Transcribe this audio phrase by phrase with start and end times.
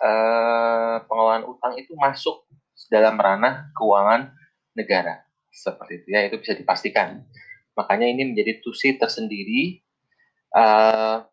[0.00, 2.44] uh, pengelolaan utang itu masuk
[2.92, 4.32] dalam ranah keuangan
[4.76, 7.24] negara seperti itu ya itu bisa dipastikan
[7.72, 9.80] makanya ini menjadi tusi tersendiri
[10.52, 11.24] uh,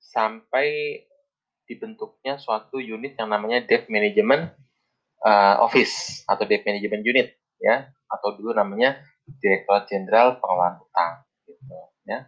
[0.00, 1.00] sampai
[1.64, 4.52] dibentuknya suatu unit yang namanya debt management
[5.22, 7.28] uh, office atau debt management unit
[7.62, 8.98] ya atau dulu namanya
[9.38, 11.12] Direktorat Jenderal Pengelolaan Utang
[11.46, 11.62] gitu
[12.08, 12.26] ya.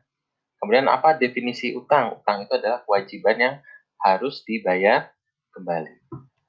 [0.63, 2.23] Kemudian apa definisi utang?
[2.23, 3.55] Utang itu adalah kewajiban yang
[3.99, 5.11] harus dibayar
[5.53, 5.95] kembali.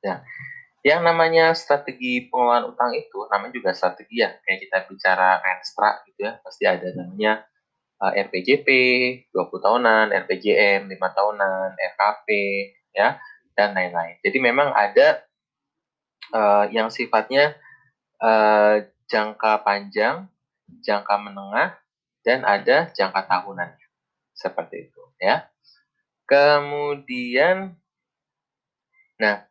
[0.07, 0.23] Nah,
[0.83, 4.35] yang namanya strategi pengelolaan utang itu namanya juga strategi ya.
[4.43, 7.47] Kayak kita bicara Renstra gitu ya, pasti ada namanya
[8.03, 8.67] uh, RPJP
[9.31, 12.27] 20 tahunan, RPJM 5 tahunan, RKP
[12.91, 13.15] ya
[13.55, 14.19] dan lain-lain.
[14.19, 15.23] Jadi memang ada
[16.35, 17.55] uh, yang sifatnya
[18.19, 20.27] uh, jangka panjang,
[20.83, 21.79] jangka menengah,
[22.25, 23.71] dan ada jangka tahunan.
[24.33, 25.47] Seperti itu ya.
[26.25, 27.77] Kemudian,
[29.23, 29.47] nah,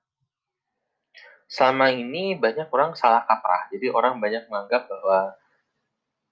[1.48, 3.68] selama ini banyak orang salah kaprah.
[3.72, 5.20] Jadi orang banyak menganggap bahwa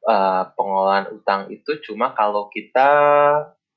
[0.08, 2.88] uh, pengelolaan utang itu cuma kalau kita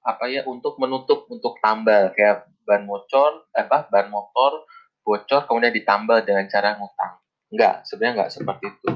[0.03, 2.15] apa ya untuk menutup untuk tambal.
[2.15, 4.63] Kayak ban motor apa ban motor
[5.03, 7.19] bocor kemudian ditambal dengan cara ngutang.
[7.51, 8.91] Enggak sebenarnya enggak seperti itu.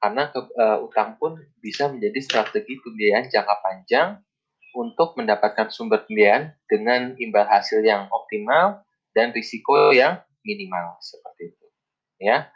[0.00, 4.08] Karena ke, uh, utang pun bisa menjadi strategi pembiayaan jangka panjang
[4.76, 8.85] untuk mendapatkan sumber pembiayaan dengan imbal hasil yang optimal
[9.16, 11.66] dan risiko yang minimal seperti itu.
[12.20, 12.52] Ya.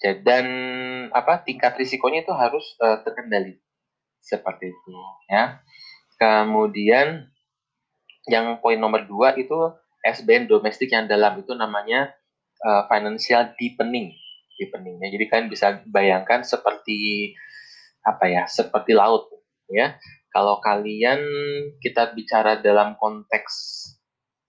[0.00, 0.46] Dan
[1.12, 3.60] apa tingkat risikonya itu harus uh, terkendali.
[4.24, 4.90] Seperti itu
[5.28, 5.60] ya.
[6.16, 7.28] Kemudian
[8.24, 9.52] yang poin nomor dua itu
[10.00, 12.16] SBN domestik yang dalam itu namanya
[12.64, 14.16] uh, financial deepening.
[14.56, 15.08] Deepening ya.
[15.12, 17.32] Jadi kalian bisa bayangkan seperti
[18.00, 19.28] apa ya seperti laut
[19.68, 20.00] ya.
[20.32, 21.20] Kalau kalian
[21.84, 23.52] kita bicara dalam konteks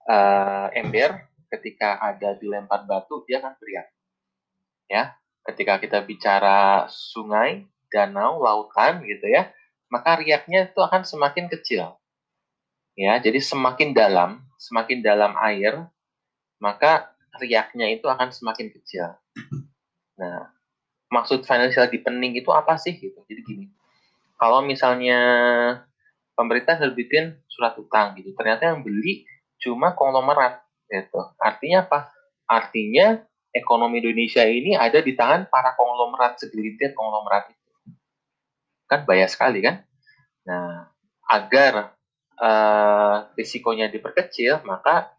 [0.08, 3.92] uh, ember ketika ada dilempar batu dia akan beriak
[4.88, 5.12] ya
[5.48, 9.50] ketika kita bicara sungai, danau, lautan gitu ya,
[9.90, 11.98] maka riaknya itu akan semakin kecil.
[12.94, 15.88] Ya, jadi semakin dalam, semakin dalam air,
[16.60, 19.16] maka riaknya itu akan semakin kecil.
[20.20, 20.52] Nah,
[21.10, 23.16] maksud financial deepening itu apa sih gitu?
[23.26, 23.66] Jadi gini,
[24.36, 25.18] kalau misalnya
[26.36, 29.24] pemerintah terbitin surat utang gitu, ternyata yang beli
[29.58, 30.61] cuma konglomerat
[30.92, 31.20] gitu.
[31.40, 32.12] Artinya apa?
[32.44, 33.16] Artinya
[33.52, 37.70] ekonomi Indonesia ini ada di tangan para konglomerat segelintir konglomerat itu.
[38.84, 39.80] Kan bahaya sekali kan?
[40.44, 40.92] Nah,
[41.32, 41.96] agar
[42.36, 45.12] uh, risikonya diperkecil, maka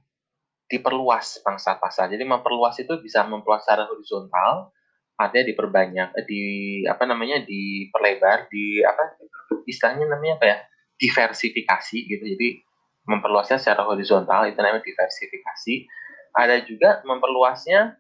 [0.69, 2.09] diperluas pangsa pasar.
[2.09, 4.73] Jadi memperluas itu bisa memperluas secara horizontal,
[5.13, 6.44] ada diperbanyak, eh, di
[6.89, 9.22] apa namanya, diperlebar, di apa
[9.69, 10.57] istilahnya namanya apa ya,
[10.97, 12.23] diversifikasi gitu.
[12.25, 12.66] Jadi
[13.07, 15.87] memperluasnya secara horizontal itu namanya diversifikasi.
[16.33, 17.99] Ada juga memperluasnya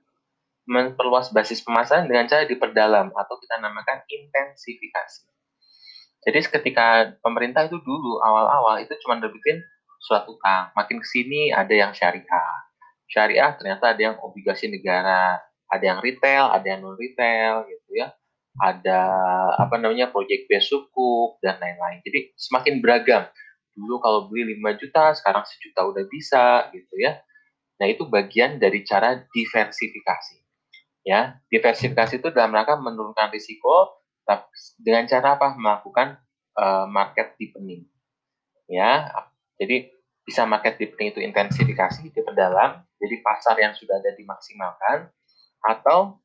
[0.63, 5.27] memperluas basis pemasaran dengan cara diperdalam atau kita namakan intensifikasi.
[6.23, 9.59] Jadi ketika pemerintah itu dulu awal-awal itu cuma bikin
[9.99, 12.55] suatu utang, makin ke sini ada yang syariah.
[13.11, 18.15] Syariah ternyata ada yang obligasi negara, ada yang retail, ada yang non retail gitu ya.
[18.53, 18.99] Ada
[19.57, 21.99] apa namanya proyek besukuk dan lain-lain.
[22.05, 23.27] Jadi semakin beragam.
[23.73, 27.21] Dulu kalau beli 5 juta, sekarang sejuta udah bisa gitu ya.
[27.81, 30.37] Nah, itu bagian dari cara diversifikasi
[31.03, 31.41] ya.
[31.49, 34.05] Diversifikasi itu dalam rangka menurunkan risiko
[34.79, 35.57] dengan cara apa?
[35.57, 36.21] Melakukan
[36.57, 37.89] uh, market deepening
[38.69, 39.09] ya.
[39.57, 39.89] Jadi
[40.23, 45.11] bisa market deepening itu intensifikasi diperdalam jadi pasar yang sudah ada dimaksimalkan
[45.59, 46.23] atau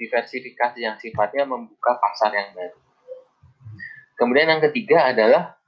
[0.00, 2.80] diversifikasi yang sifatnya membuka pasar yang baru.
[4.16, 5.60] Kemudian yang ketiga adalah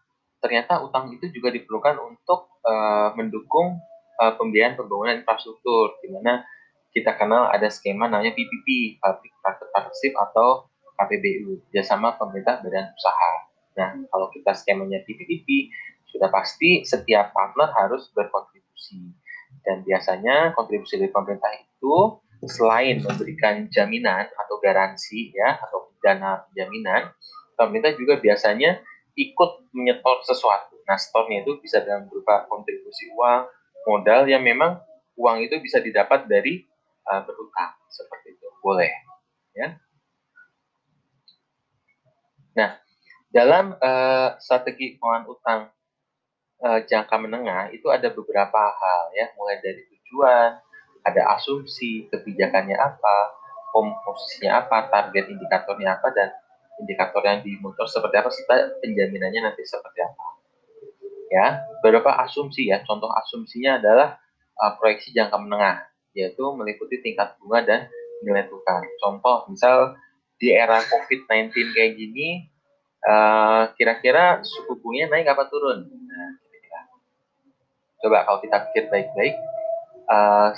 [0.47, 3.83] ternyata utang itu juga diperlukan untuk uh, mendukung
[4.23, 6.47] uh, pembiayaan pembangunan infrastruktur di mana
[6.95, 13.33] kita kenal ada skema namanya PPP, Public Private Partnership atau KPBU, kerjasama pemerintah badan usaha.
[13.77, 15.69] Nah, kalau kita skemanya PPP,
[16.09, 19.13] sudah pasti setiap partner harus berkontribusi.
[19.61, 22.17] Dan biasanya kontribusi dari pemerintah itu
[22.49, 27.13] selain memberikan jaminan atau garansi ya atau dana jaminan,
[27.61, 28.81] pemerintah juga biasanya
[29.17, 30.77] ikut menyetor sesuatu.
[30.85, 33.49] Nah, setornya itu bisa dalam berupa kontribusi uang,
[33.89, 34.83] modal yang memang
[35.17, 36.67] uang itu bisa didapat dari
[37.09, 38.47] uh, berutang seperti itu.
[38.61, 38.91] Boleh
[39.57, 39.79] ya.
[42.57, 42.71] Nah
[43.33, 45.61] dalam uh, strategi pengelolaan utang
[46.67, 49.33] uh, jangka menengah itu ada beberapa hal ya.
[49.39, 50.61] Mulai dari tujuan
[51.07, 53.17] ada asumsi kebijakannya apa
[53.71, 56.29] komposisinya apa target indikatornya apa dan
[56.83, 60.25] indikator yang dimutur seperti apa serta penjaminannya nanti seperti apa
[61.27, 61.47] ya
[61.83, 64.21] beberapa asumsi ya contoh asumsinya adalah
[64.61, 67.81] uh, proyeksi jangka menengah yaitu meliputi tingkat bunga dan
[68.25, 68.81] nilai tukar.
[68.97, 69.93] Contoh, misal
[70.41, 72.49] di era COVID-19 kayak gini,
[73.05, 75.85] eh, kira-kira suku bunganya naik apa turun?
[75.85, 76.33] Nah.
[78.01, 79.35] Coba kalau kita pikir baik-baik,
[80.13, 80.53] uh,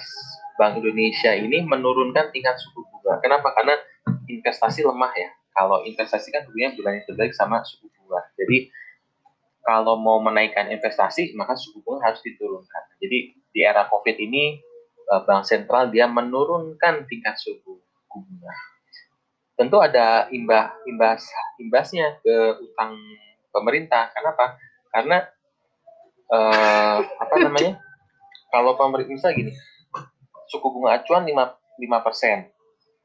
[0.58, 3.22] Bank Indonesia ini menurunkan tingkat suku bunga.
[3.22, 3.54] Kenapa?
[3.54, 3.78] Karena
[4.26, 5.30] investasi lemah ya.
[5.58, 8.22] Kalau investasi kan sebenarnya bulannya terbalik sama suku bunga.
[8.38, 8.70] Jadi
[9.66, 12.82] kalau mau menaikkan investasi maka suku bunga harus diturunkan.
[13.02, 14.62] Jadi di era COVID ini
[15.10, 18.54] eh, bank sentral dia menurunkan tingkat suku bunga.
[19.58, 21.26] Tentu ada imbas imbas
[21.58, 22.94] imbasnya ke utang
[23.50, 24.14] pemerintah.
[24.14, 24.54] Kenapa?
[24.94, 25.26] Karena
[26.30, 27.82] eh, apa namanya?
[28.48, 29.52] Kalau pemerintah gini,
[30.48, 31.36] suku bunga acuan 5
[31.84, 32.48] 5 persen,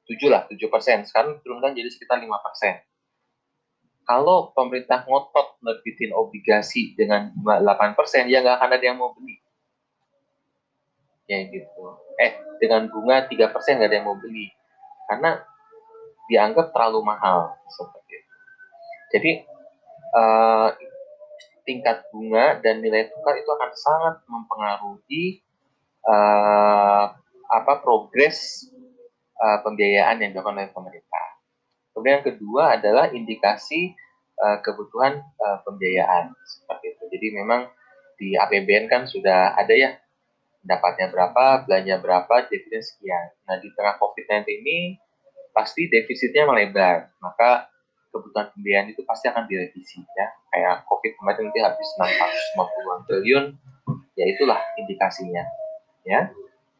[0.05, 1.03] 7 lah, 7 persen.
[1.07, 2.83] Sekarang turunkan jadi sekitar 5 persen
[4.03, 9.39] kalau pemerintah ngotot nerbitin obligasi dengan bunga 8%, ya nggak akan ada yang mau beli.
[11.27, 11.83] Ya gitu.
[12.19, 14.51] Eh, dengan bunga 3% nggak ada yang mau beli.
[15.07, 15.39] Karena
[16.27, 17.55] dianggap terlalu mahal.
[17.71, 18.33] Seperti itu.
[19.15, 19.31] Jadi,
[20.19, 20.69] uh,
[21.63, 25.39] tingkat bunga dan nilai tukar itu akan sangat mempengaruhi
[26.03, 27.15] uh,
[27.47, 28.67] apa progres
[29.39, 31.25] uh, pembiayaan yang dilakukan oleh pemerintah.
[31.93, 33.93] Kemudian yang kedua adalah indikasi
[34.41, 37.03] uh, kebutuhan uh, pembiayaan seperti itu.
[37.13, 37.69] Jadi memang
[38.17, 39.97] di APBN kan sudah ada ya
[40.63, 43.35] dapatnya berapa, belanja berapa, dividen sekian.
[43.45, 44.97] Nah di tengah COVID-19 ini
[45.53, 47.69] pasti defisitnya melebar, maka
[48.09, 50.27] kebutuhan pembiayaan itu pasti akan direvisi ya.
[50.49, 53.45] Kayak COVID kemarin nanti habis 650 triliun,
[54.15, 55.43] ya itulah indikasinya
[56.07, 56.31] ya.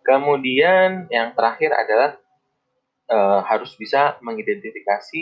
[0.04, 2.20] Kemudian yang terakhir adalah
[3.10, 5.22] uh, harus bisa mengidentifikasi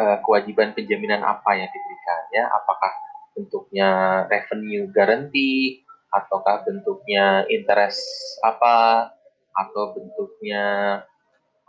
[0.00, 2.44] uh, kewajiban penjaminan apa yang diberikan ya.
[2.50, 2.92] Apakah
[3.34, 3.88] bentuknya
[4.26, 8.02] revenue guarantee ataukah bentuknya interest
[8.42, 9.06] apa
[9.54, 10.98] atau bentuknya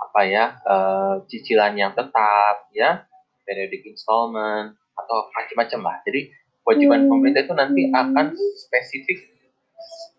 [0.01, 3.05] apa ya uh, cicilan yang tetap ya
[3.45, 5.97] periodic installment atau macam-macam lah.
[6.09, 6.33] Jadi
[6.65, 7.09] kewajiban hmm.
[7.09, 8.27] pemerintah itu nanti akan
[8.57, 9.19] spesifik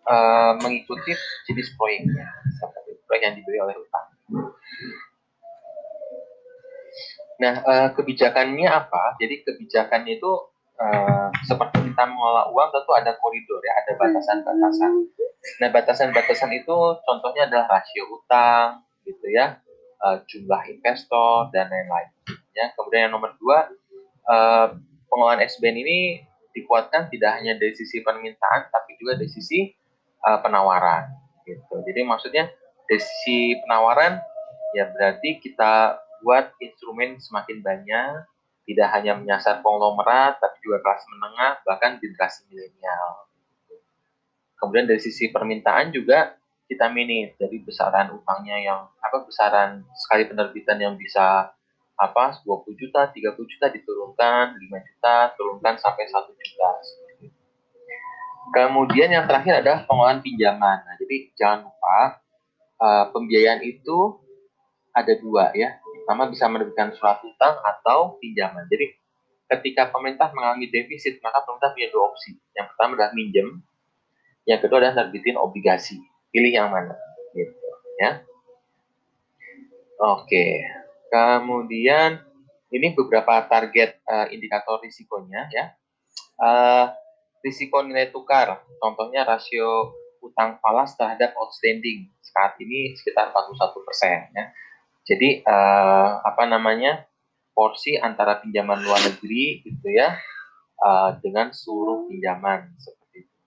[0.07, 1.11] uh, mengikuti
[1.51, 2.31] jenis proyeknya.
[2.55, 4.07] Seperti proyek yang diberi oleh utang
[7.43, 9.19] Nah, uh, kebijakannya apa?
[9.19, 10.31] Jadi kebijakannya itu
[10.79, 14.91] uh, seperti kita mengelola uang tentu ada koridor ya, ada batasan-batasan.
[15.59, 19.59] Nah, batasan-batasan itu contohnya adalah rasio utang, gitu ya,
[19.99, 22.09] uh, jumlah investor dan lain-lain.
[22.55, 23.67] Ya, kemudian yang nomor dua,
[24.31, 24.71] uh,
[25.11, 25.99] pengelolaan SBN ini
[26.55, 29.67] dikuatkan tidak hanya dari sisi permintaan, tapi juga dari sisi
[30.23, 31.11] uh, penawaran.
[31.43, 31.75] Gitu.
[31.75, 32.47] Jadi maksudnya
[32.87, 34.15] dari sisi penawaran
[34.73, 38.25] ya berarti kita buat instrumen semakin banyak,
[38.63, 43.27] tidak hanya menyasar konglomerat, tapi juga kelas menengah, bahkan generasi milenial.
[44.55, 46.39] Kemudian dari sisi permintaan juga
[46.71, 51.51] kita minit dari besaran utangnya yang apa besaran sekali penerbitan yang bisa
[51.99, 56.71] apa 20 juta, 30 juta diturunkan, 5 juta turunkan sampai 1 juta.
[58.53, 60.77] Kemudian yang terakhir adalah pengelolaan pinjaman.
[60.85, 61.99] Nah, jadi jangan lupa
[62.79, 64.23] uh, pembiayaan itu
[64.93, 65.82] ada dua ya.
[66.03, 68.67] Pertama bisa menerbitkan surat utang atau pinjaman.
[68.67, 68.91] Jadi
[69.55, 72.35] ketika pemerintah mengalami defisit, maka pemerintah punya dua opsi.
[72.51, 73.47] Yang pertama adalah minjem,
[74.43, 76.03] yang kedua adalah terbitin obligasi.
[76.27, 76.91] Pilih yang mana,
[77.31, 77.55] gitu
[78.03, 78.25] ya.
[80.03, 80.67] Oke,
[81.07, 82.19] kemudian
[82.73, 85.65] ini beberapa target uh, indikator risikonya ya.
[86.35, 86.91] Uh,
[87.45, 94.45] risiko nilai tukar, contohnya rasio utang falas terhadap outstanding saat ini sekitar 41 persen ya.
[95.03, 97.03] Jadi uh, apa namanya
[97.51, 100.15] porsi antara pinjaman luar negeri gitu ya
[100.79, 103.37] uh, dengan seluruh pinjaman seperti itu.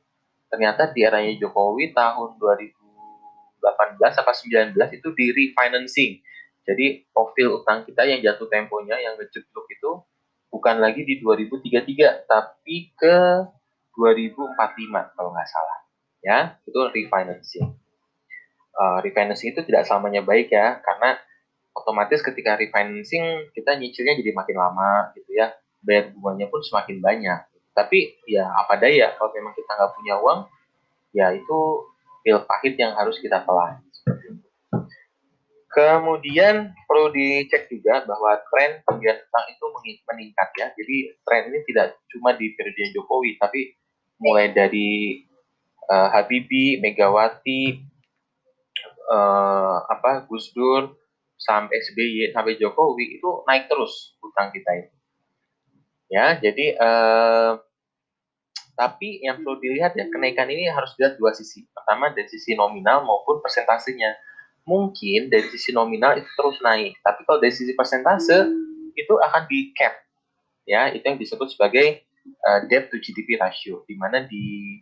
[0.50, 4.36] Ternyata di eranya Jokowi tahun 2018 sampai
[4.74, 6.12] 19 itu di refinancing.
[6.64, 9.92] Jadi profil utang kita yang jatuh temponya yang ngejeblok itu
[10.54, 13.18] bukan lagi di 2033 tapi ke
[13.98, 15.80] 2045 kalau nggak salah
[16.22, 17.74] ya itu refinancing
[18.78, 21.18] uh, refinancing itu tidak selamanya baik ya karena
[21.74, 25.50] otomatis ketika refinancing kita nyicilnya jadi makin lama gitu ya
[25.84, 27.40] bayar bunganya pun semakin banyak
[27.74, 30.40] tapi ya apa daya kalau memang kita nggak punya uang
[31.14, 31.60] ya itu
[32.24, 33.84] pil pahit yang harus kita telan
[35.74, 39.66] Kemudian perlu dicek juga bahwa tren pembelian utang itu
[40.06, 40.70] meningkat ya.
[40.70, 43.74] Jadi tren ini tidak cuma di periode Jokowi, tapi
[44.22, 45.18] mulai dari
[45.90, 47.90] uh, Habibie, Megawati,
[49.10, 50.94] uh, apa Gus Dur,
[51.42, 54.93] sampai SBY, sampai Jokowi itu naik terus utang kita itu.
[56.14, 57.58] Ya, jadi uh,
[58.78, 61.66] tapi yang perlu dilihat ya kenaikan ini harus dilihat dua sisi.
[61.74, 64.14] Pertama dari sisi nominal maupun persentasenya
[64.70, 67.02] mungkin dari sisi nominal itu terus naik.
[67.02, 68.46] Tapi kalau dari sisi persentase
[68.94, 69.98] itu akan di cap.
[70.70, 72.06] Ya, itu yang disebut sebagai
[72.46, 74.78] uh, debt to GDP ratio di mana di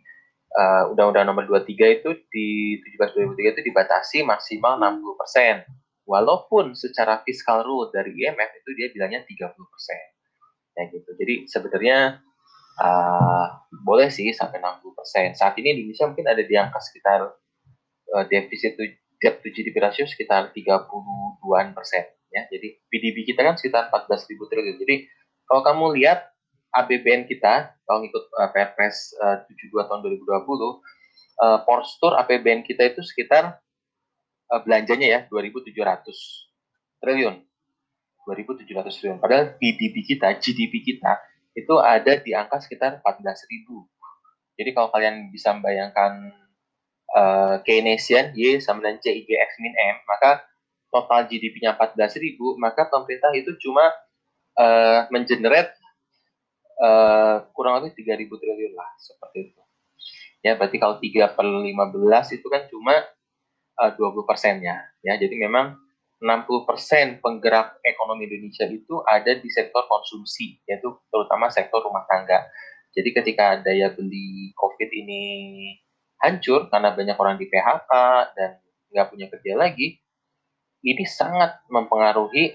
[0.52, 5.64] uh, Undang-Undang Nomor 23 itu di 17 2003 itu dibatasi maksimal 60%.
[6.04, 10.11] Walaupun secara fiskal rule dari IMF itu dia bilangnya 30%.
[10.72, 11.10] Ya gitu.
[11.16, 12.22] Jadi sebenarnya
[12.80, 13.46] uh,
[13.84, 15.36] boleh sih sampai 60%.
[15.36, 17.20] Saat ini di Indonesia mungkin ada di angka sekitar
[18.16, 18.78] uh, defisit
[19.22, 22.48] debt to GDP ratio sekitar 32-an persen ya.
[22.48, 24.80] Jadi PDB kita kan sekitar 14 ribu triliun.
[24.80, 25.06] Jadi
[25.44, 26.32] kalau kamu lihat
[26.72, 33.04] APBN kita kalau ngikut uh, Perpres uh, 72 tahun 2020 uh, postur APBN kita itu
[33.04, 33.60] sekitar
[34.48, 35.76] uh, belanjanya ya 2.700
[37.04, 37.44] triliun.
[38.26, 39.18] 2.700 triliun.
[39.18, 41.18] Padahal PDB kita, GDP kita
[41.52, 43.68] itu ada di angka sekitar 14.000.
[44.56, 46.32] Jadi kalau kalian bisa membayangkan
[47.12, 50.44] uh, Keynesian Y sama dengan C, I, G, X, min M, maka
[50.92, 53.88] total GDP-nya 14.000, maka pemerintah itu cuma
[54.60, 55.72] uh, mengenerate
[56.80, 59.60] uh, kurang lebih 3.000 triliun lah, seperti itu.
[60.42, 62.94] Ya, berarti kalau 3 per 15 itu kan cuma
[63.80, 64.84] uh, 20 persennya.
[65.00, 65.80] Ya, jadi memang
[66.22, 72.46] 60 persen penggerak ekonomi Indonesia itu ada di sektor konsumsi, yaitu terutama sektor rumah tangga.
[72.94, 75.22] Jadi ketika daya beli COVID ini
[76.22, 77.90] hancur karena banyak orang di PHK
[78.38, 78.50] dan
[78.94, 79.98] nggak punya kerja lagi,
[80.86, 82.54] ini sangat mempengaruhi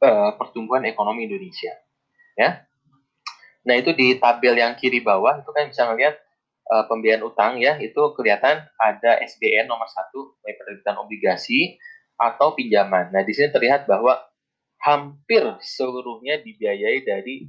[0.00, 1.76] uh, pertumbuhan ekonomi Indonesia.
[2.40, 2.64] Ya,
[3.68, 6.16] nah itu di tabel yang kiri bawah itu kan bisa melihat
[6.72, 11.76] uh, pembiayaan utang ya itu kelihatan ada SBN nomor satu, penerbitan obligasi
[12.20, 13.08] atau pinjaman.
[13.08, 14.20] Nah di sini terlihat bahwa
[14.84, 17.48] hampir seluruhnya dibiayai dari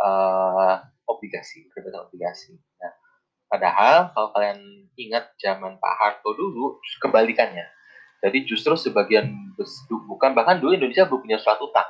[0.00, 2.56] uh, obligasi, penerbitan obligasi.
[2.80, 2.92] Nah,
[3.46, 7.62] Padahal kalau kalian ingat zaman Pak Harto dulu kebalikannya.
[8.18, 9.54] Jadi justru sebagian
[10.10, 11.86] bukan bahkan dulu Indonesia belum punya surat utang.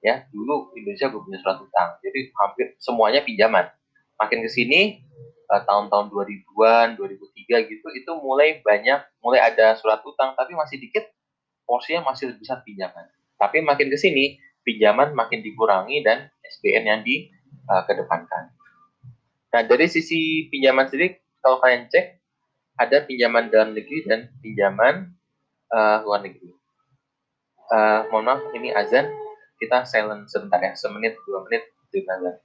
[0.00, 2.00] Ya, dulu Indonesia belum punya surat utang.
[2.00, 3.68] Jadi hampir semuanya pinjaman.
[4.16, 5.04] Makin ke sini
[5.52, 11.04] eh, tahun-tahun 2000-an, 2003 gitu itu mulai banyak mulai ada surat utang tapi masih dikit
[11.64, 13.08] porsinya masih besar pinjaman.
[13.40, 18.52] Tapi makin ke sini pinjaman makin dikurangi dan SBN yang dikedepankan.
[18.52, 18.62] Eh,
[19.54, 22.18] Nah, dari sisi pinjaman sendiri, kalau kalian cek,
[22.74, 25.14] ada pinjaman dalam negeri dan pinjaman
[25.70, 26.50] uh, luar negeri.
[27.70, 29.06] Uh, mohon maaf, ini azan.
[29.62, 32.36] Kita silent sebentar ya, semenit, dua menit, dengan azan.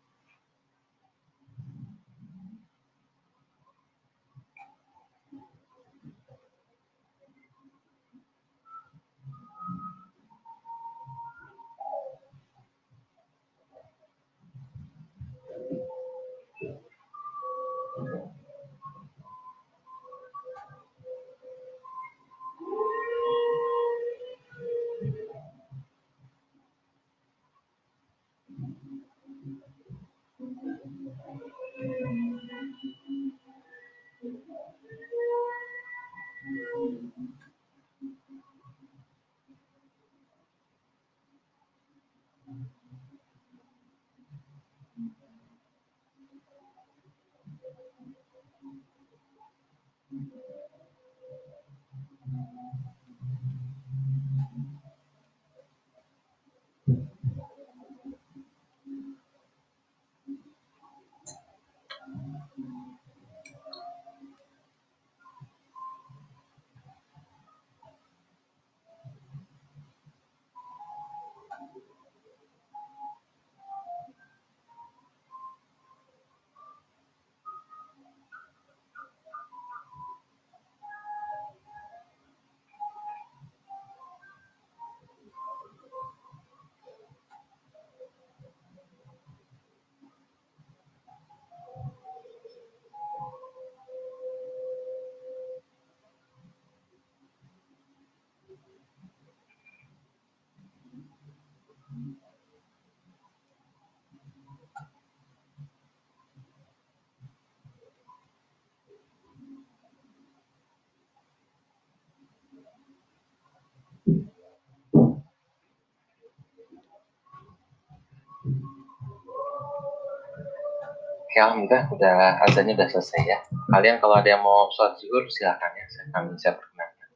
[121.39, 122.15] Oke, alhamdulillah udah
[122.51, 123.39] azannya udah selesai ya.
[123.72, 125.86] Kalian kalau ada yang mau sholat zuhur silakan ya.
[125.88, 127.10] Saya kami saya perkenalkan.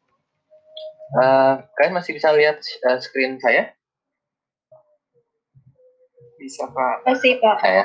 [1.11, 3.75] Uh, kalian masih bisa lihat uh, screen saya?
[6.39, 7.03] Bisa pak.
[7.03, 7.67] Masih pak.
[7.67, 7.83] Saya.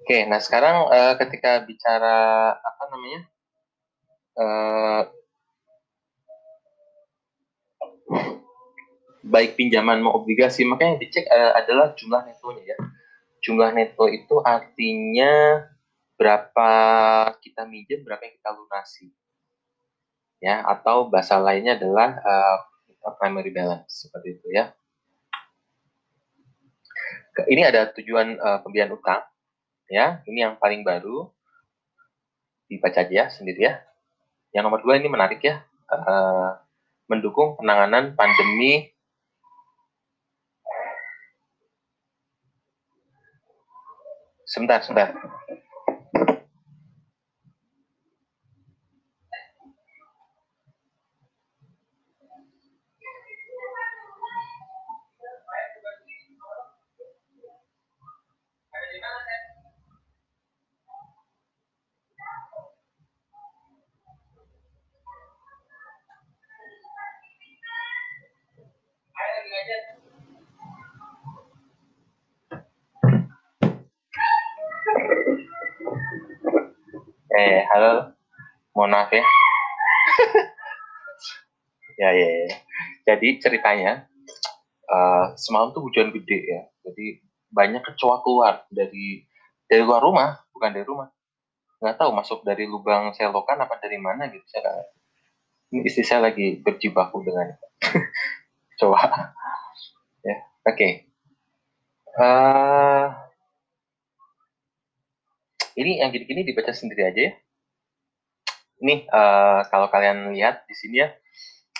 [0.00, 2.16] Oke, nah sekarang uh, ketika bicara
[2.56, 3.20] apa namanya?
[4.32, 5.02] Uh,
[9.28, 12.78] baik pinjaman mau obligasi, makanya dicek uh, adalah jumlah netonya ya
[13.48, 15.64] jumlah neto itu artinya
[16.20, 16.70] berapa
[17.40, 19.08] kita minjem, berapa yang kita lunasi.
[20.38, 22.58] Ya, atau bahasa lainnya adalah uh,
[23.16, 24.76] primary balance seperti itu ya.
[27.48, 29.24] Ini ada tujuan uh, pembiayaan utang
[29.88, 30.20] ya.
[30.28, 31.32] Ini yang paling baru.
[32.68, 33.80] Dibaca aja ya sendiri ya.
[34.52, 35.64] Yang nomor dua ini menarik ya.
[35.88, 36.52] Uh,
[37.08, 38.92] mendukung penanganan pandemi
[44.48, 45.14] Sebentar, sebentar.
[77.38, 78.18] Eh, halo.
[78.74, 79.22] Mohon maaf ya.
[82.02, 82.48] ya, ya, ya.
[83.06, 84.10] Jadi ceritanya,
[84.90, 86.66] uh, semalam tuh hujan gede ya.
[86.82, 87.22] Jadi
[87.54, 89.22] banyak kecoa keluar dari
[89.70, 91.14] dari luar rumah, bukan dari rumah.
[91.78, 94.42] Nggak tahu masuk dari lubang selokan apa dari mana gitu.
[94.50, 94.90] Saya
[95.70, 97.54] ini istri saya lagi berjibaku dengan
[98.82, 99.30] coba.
[100.26, 100.74] ya, oke.
[100.74, 101.06] Okay.
[102.18, 103.27] Uh, eh,
[105.78, 107.32] ini yang gini-gini dibaca sendiri aja ya.
[108.78, 111.10] Ini uh, kalau kalian lihat di sini ya,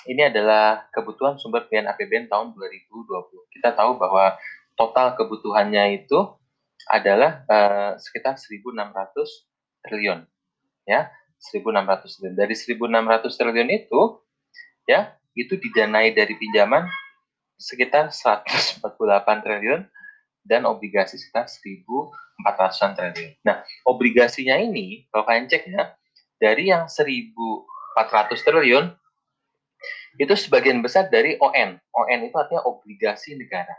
[0.06, 3.54] ini adalah kebutuhan sumber pembiayaan APBN tahun 2020.
[3.58, 4.38] Kita tahu bahwa
[4.78, 6.18] total kebutuhannya itu
[6.87, 8.74] adalah uh, sekitar 1.600
[9.87, 10.26] triliun,
[10.87, 12.34] ya, 1.600 triliun.
[12.34, 14.00] Dari 1.600 triliun itu,
[14.87, 16.87] ya, itu didanai dari pinjaman
[17.58, 18.87] sekitar 148
[19.42, 19.82] triliun
[20.46, 21.50] dan obligasi sekitar
[22.44, 23.31] 1.400 triliun.
[23.42, 25.94] Nah, obligasinya ini, kalau kalian cek ya,
[26.38, 28.94] dari yang 1.400 triliun,
[30.18, 31.79] itu sebagian besar dari ON.
[31.79, 33.74] ON itu artinya obligasi negara.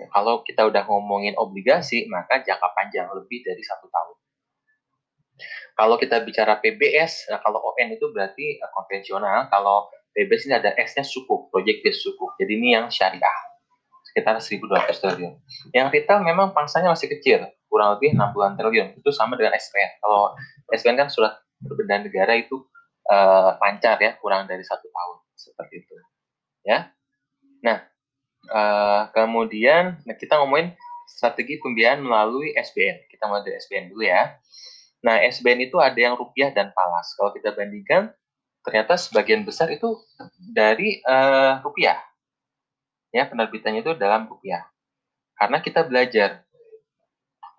[0.00, 4.16] Kalau kita udah ngomongin obligasi, maka jangka panjang lebih dari satu tahun.
[5.76, 10.72] Kalau kita bicara PBS, nah kalau ON itu berarti uh, konvensional, kalau PBS ini ada
[10.76, 12.36] S-nya sukuk, project based sukuk.
[12.40, 13.38] Jadi ini yang syariah
[14.10, 15.34] sekitar 1.200 triliun.
[15.72, 18.88] Yang retail memang pangsanya masih kecil, kurang lebih 60 triliun.
[18.98, 20.02] Itu sama dengan SPN.
[20.02, 20.34] Kalau
[20.74, 22.66] SPN kan surat berbeda negara itu
[23.06, 25.94] uh, lancar ya, kurang dari satu tahun seperti itu.
[26.66, 26.90] Ya.
[27.62, 27.78] Nah,
[28.50, 30.74] uh, kemudian nah kita ngomongin
[31.06, 33.06] strategi pembiayaan melalui SBN.
[33.06, 34.34] Kita mulai dari SBN dulu ya.
[35.06, 37.16] Nah, SBN itu ada yang rupiah dan palas.
[37.16, 38.12] Kalau kita bandingkan,
[38.60, 39.96] ternyata sebagian besar itu
[40.36, 41.96] dari uh, rupiah
[43.10, 44.66] ya penerbitannya itu dalam rupiah.
[45.34, 46.46] Karena kita belajar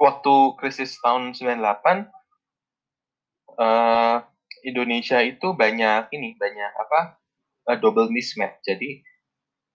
[0.02, 2.10] waktu krisis tahun 98
[3.62, 4.18] eh,
[4.66, 7.22] Indonesia itu banyak ini banyak apa
[7.70, 8.62] uh, double mismatch.
[8.66, 9.02] Jadi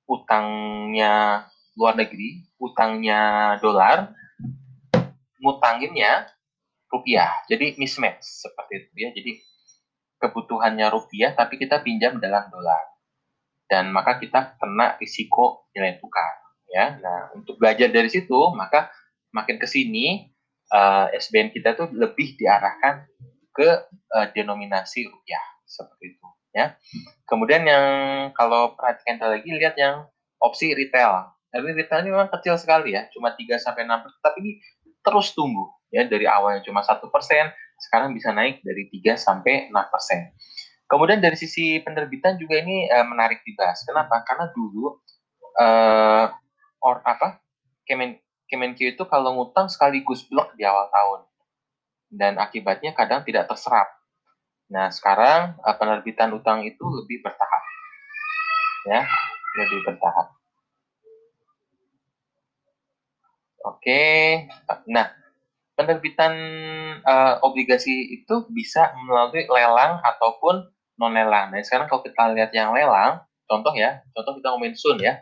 [0.07, 4.15] utangnya luar negeri, utangnya dolar,
[5.43, 6.31] ngutanginnya
[6.91, 7.43] rupiah.
[7.51, 9.11] Jadi mismatch seperti itu ya.
[9.15, 9.33] Jadi
[10.23, 12.81] kebutuhannya rupiah tapi kita pinjam dalam dolar
[13.69, 16.97] dan maka kita kena risiko nilai tukar ya.
[17.03, 18.89] Nah, untuk belajar dari situ maka
[19.37, 20.33] makin ke sini
[20.73, 23.05] uh, eh, SBN kita tuh lebih diarahkan
[23.53, 23.69] ke
[24.17, 26.73] uh, denominasi rupiah seperti itu ya.
[27.29, 27.85] Kemudian yang
[28.33, 30.09] kalau perhatikan lagi lihat yang
[30.41, 31.37] opsi retail.
[31.53, 34.53] Tapi retail ini memang kecil sekali ya, cuma 3 sampai 6 tapi ini
[35.01, 37.49] terus tumbuh ya dari awalnya cuma satu persen,
[37.81, 40.37] sekarang bisa naik dari 3 sampai 6 persen.
[40.87, 43.83] Kemudian dari sisi penerbitan juga ini uh, menarik dibahas.
[43.83, 44.23] Kenapa?
[44.23, 45.01] Karena dulu
[45.59, 46.27] uh,
[46.85, 47.43] or apa
[47.87, 51.21] Kemen Kemenkyu itu kalau ngutang sekaligus blok di awal tahun
[52.15, 53.91] dan akibatnya kadang tidak terserap.
[54.71, 57.63] Nah sekarang uh, penerbitan utang itu lebih bertahap,
[58.87, 59.03] ya
[59.59, 60.27] lebih bertahap.
[63.67, 64.47] Oke,
[64.87, 65.11] nah
[65.75, 66.33] penerbitan
[67.03, 71.51] uh, obligasi itu bisa melalui lelang ataupun non lelang.
[71.51, 75.19] Nah sekarang kalau kita lihat yang lelang, contoh ya, contoh kita ngomongin Sun ya.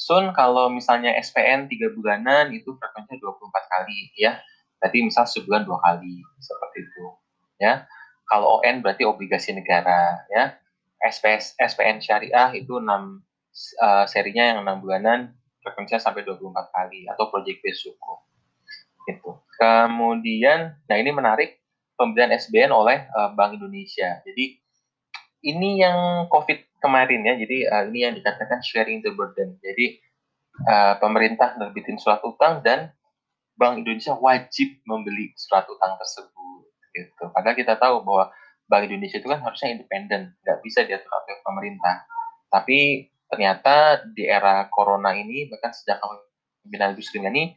[0.00, 4.40] Sun kalau misalnya SPN 3 bulanan itu frekuensinya 24 kali ya.
[4.80, 7.04] Berarti misal sebulan dua kali seperti itu.
[7.60, 7.84] Ya.
[8.24, 10.56] Kalau ON berarti obligasi negara ya.
[11.04, 13.04] SPS SPN syariah itu 6 uh,
[13.52, 18.14] eh, serinya yang 6 bulanan frekuensinya sampai 24 kali atau project based suku.
[19.04, 19.36] Gitu.
[19.60, 21.60] Kemudian nah ini menarik
[22.00, 24.24] pembelian SBN oleh uh, Bank Indonesia.
[24.24, 24.56] Jadi
[25.44, 27.34] ini yang COVID kemarin ya.
[27.36, 29.60] Jadi uh, ini yang dikatakan sharing the burden.
[29.60, 30.00] Jadi
[30.66, 32.90] uh, pemerintah nerbitin surat utang dan
[33.60, 36.64] Bank Indonesia wajib membeli surat utang tersebut
[36.96, 37.24] gitu.
[37.30, 38.32] Padahal kita tahu bahwa
[38.70, 42.06] Bank Indonesia itu kan harusnya independen, nggak bisa diatur oleh pemerintah.
[42.48, 47.54] Tapi ternyata di era corona ini, bahkan sejak kepemimpinan Gus ini,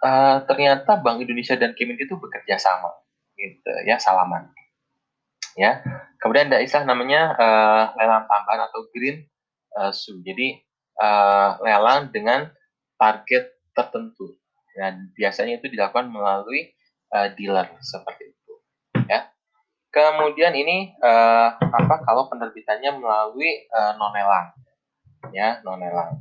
[0.00, 2.88] uh, ternyata Bank Indonesia dan Kementerian itu bekerja sama,
[3.36, 4.48] gitu ya, salaman.
[5.52, 5.84] Ya,
[6.22, 9.26] kemudian ada istilah namanya uh, lelang tambahan atau green
[9.74, 9.90] uh.
[10.22, 10.62] Jadi
[11.02, 12.46] uh, lelang dengan
[12.94, 14.38] target tertentu.
[14.72, 16.72] Dan biasanya itu dilakukan melalui
[17.12, 18.54] uh, dealer seperti itu.
[19.10, 19.28] Ya.
[19.92, 24.62] Kemudian ini uh, apa kalau penerbitannya melalui uh, nonelang
[25.30, 26.18] ya nonelang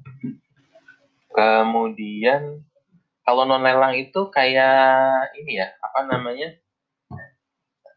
[1.33, 2.61] kemudian
[3.25, 6.53] kalau nonelang itu kayak ini ya apa namanya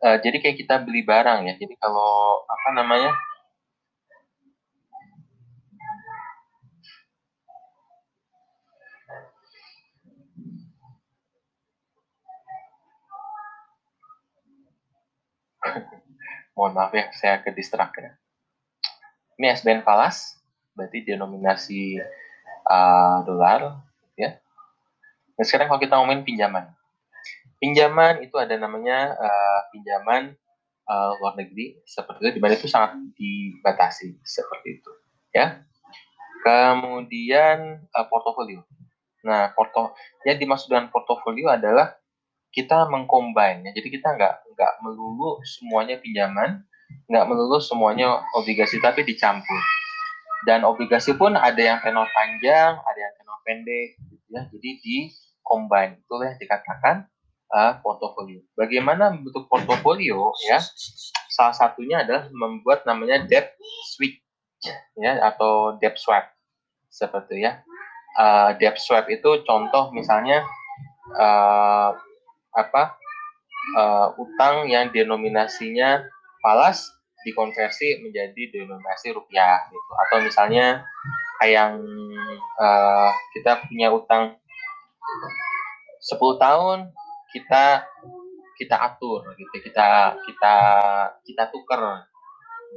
[0.05, 1.57] uh, jadi kayak kita beli barang ya.
[1.57, 3.17] Jadi kalau apa namanya?
[16.55, 18.13] Mohon maaf ya saya ke distrak ya.
[19.41, 20.39] Ini SBN Falas
[20.77, 21.99] berarti denominasi
[22.69, 23.81] uh, dolar
[24.15, 24.37] ya.
[25.35, 26.71] Nah sekarang kalau kita ngomongin pinjaman
[27.65, 30.37] pinjaman itu ada namanya uh, pinjaman
[30.85, 34.91] uh, luar negeri seperti itu di mana itu sangat dibatasi seperti itu
[35.33, 35.65] ya
[36.45, 38.61] kemudian uh, portofolio
[39.25, 39.97] nah porto
[40.29, 41.97] yang dimaksud dengan portofolio adalah
[42.55, 43.71] kita mengcombine ya.
[43.75, 46.63] Jadi kita nggak nggak melulu semuanya pinjaman,
[47.11, 49.61] nggak melulu semuanya obligasi, tapi dicampur.
[50.47, 54.43] Dan obligasi pun ada yang tenor panjang, ada yang tenor pendek, gitu ya.
[54.55, 54.97] Jadi di
[55.43, 56.97] combine itulah yang dikatakan
[57.51, 58.41] uh, portofolio.
[58.57, 60.61] Bagaimana bentuk portofolio ya?
[61.29, 63.59] Salah satunya adalah membuat namanya debt
[63.95, 64.23] switch
[64.97, 66.31] ya atau debt swap
[66.89, 67.61] seperti ya.
[68.15, 70.47] Uh, debt swap itu contoh misalnya
[71.19, 71.91] uh,
[72.55, 72.95] apa
[73.75, 76.07] uh, utang yang denominasinya
[76.39, 80.85] falas dikonversi menjadi denominasi rupiah gitu atau misalnya
[81.43, 81.81] yang
[82.61, 84.37] uh, kita punya utang
[86.05, 86.79] 10 tahun
[87.35, 87.83] kita
[88.55, 90.55] kita atur gitu kita kita
[91.27, 92.07] kita tukar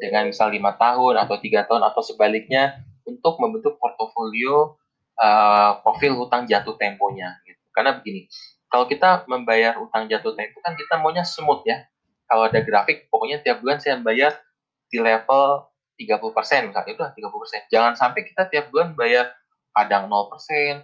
[0.02, 4.74] dengan misal lima tahun atau tiga tahun atau sebaliknya untuk membentuk portofolio
[5.22, 8.26] uh, profil utang jatuh temponya gitu karena begini
[8.67, 11.88] kalau kita membayar utang jatuh tempo kan kita maunya smooth ya.
[12.28, 14.36] Kalau ada grafik, pokoknya tiap bulan saya bayar
[14.91, 17.72] di level 30% misalnya itu 30%.
[17.72, 19.32] Jangan sampai kita tiap bulan bayar
[19.72, 20.84] kadang 0%,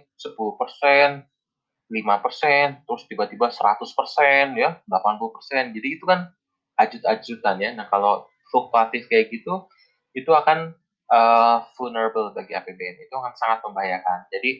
[1.92, 5.76] 5%, terus tiba-tiba 100% ya, 80%.
[5.76, 6.32] Jadi itu kan
[6.80, 7.70] ajut-ajutan ya.
[7.76, 9.68] Nah, kalau fluktuatif kayak gitu,
[10.16, 10.72] itu akan
[11.12, 13.04] uh, vulnerable bagi APBN.
[13.04, 14.18] Itu akan sangat membahayakan.
[14.32, 14.50] Jadi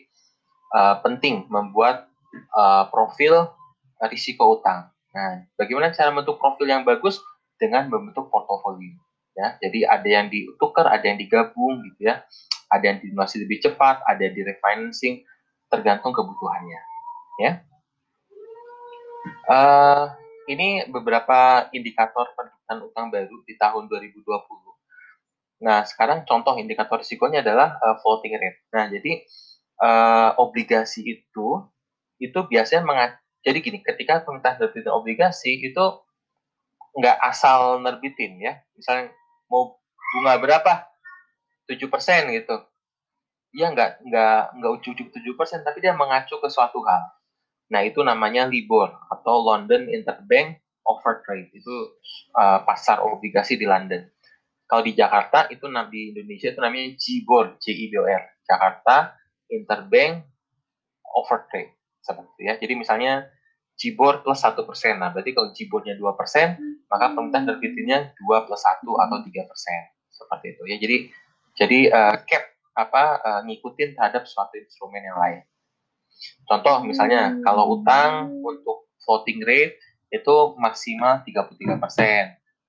[0.77, 2.11] uh, penting membuat
[2.53, 3.49] uh, profil
[4.11, 4.91] risiko utang.
[5.15, 7.23] Nah, bagaimana cara membentuk profil yang bagus
[7.57, 8.99] dengan membentuk portofolio?
[9.35, 12.23] Ya, jadi ada yang ditukar, ada yang digabung gitu ya.
[12.71, 15.23] Ada yang dinulasi lebih cepat, ada yang di refinancing,
[15.71, 16.94] tergantung kebutuhannya.
[17.41, 17.67] Ya.
[19.49, 20.13] Uh,
[20.47, 24.25] ini beberapa indikator penerbitan utang baru di tahun 2020.
[25.65, 28.61] Nah, sekarang contoh indikator risikonya adalah uh, floating rate.
[28.73, 29.25] Nah, jadi
[29.81, 31.49] uh, obligasi itu
[32.23, 33.11] itu biasanya mengat
[33.45, 35.85] jadi gini ketika pemerintah nerbitin obligasi itu
[36.95, 39.11] nggak asal nerbitin ya misalnya
[39.51, 39.83] mau
[40.15, 40.73] bunga berapa
[41.67, 42.55] tujuh persen gitu
[43.51, 47.03] ya nggak nggak nggak ujuk-ujuk tujuh persen tapi dia mengacu ke suatu hal
[47.73, 51.75] nah itu namanya libor atau London Interbank Offer Trade itu
[52.37, 54.05] uh, pasar obligasi di London
[54.69, 59.17] kalau di Jakarta itu di Indonesia itu namanya JIBOR JIBOR Jakarta
[59.49, 60.29] Interbank
[61.15, 61.73] Offer Trade
[62.05, 62.55] seperti ya.
[62.61, 63.33] Jadi misalnya
[63.75, 65.03] Cibor plus satu persen.
[65.03, 66.55] Nah, berarti kalau Cibornya dua persen,
[66.87, 69.91] maka pemerintah terbitinnya dua plus satu atau tiga persen.
[70.15, 70.77] Seperti itu ya.
[70.79, 70.97] Jadi
[71.59, 75.43] jadi uh, cap apa uh, ngikutin terhadap suatu instrumen yang lain.
[76.45, 79.77] Contoh misalnya kalau utang untuk floating rate
[80.13, 82.25] itu maksimal 33 persen.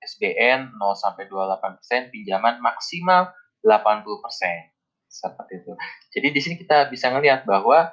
[0.06, 4.70] SBN 0 sampai 28 persen, pinjaman maksimal 80 persen.
[5.10, 5.72] Seperti itu.
[6.14, 7.90] Jadi di sini kita bisa melihat bahwa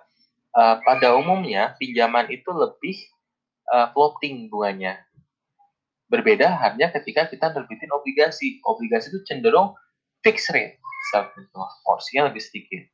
[0.53, 2.97] uh, pada umumnya pinjaman itu lebih
[3.73, 5.01] uh, floating bunganya.
[6.11, 8.61] Berbeda halnya ketika kita terbitin obligasi.
[8.61, 9.73] Obligasi itu cenderung
[10.21, 10.77] fixed rate,
[11.83, 12.85] porsinya lebih sedikit.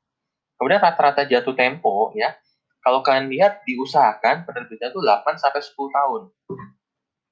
[0.55, 2.35] Kemudian rata-rata jatuh tempo ya,
[2.79, 6.21] kalau kalian lihat diusahakan penerbitnya itu 8 sampai 10 tahun.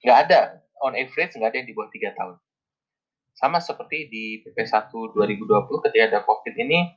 [0.04, 0.42] Nggak ada
[0.84, 2.36] on average nggak ada yang di bawah 3 tahun.
[3.38, 6.92] Sama seperti di PP1 2020 ketika ada Covid ini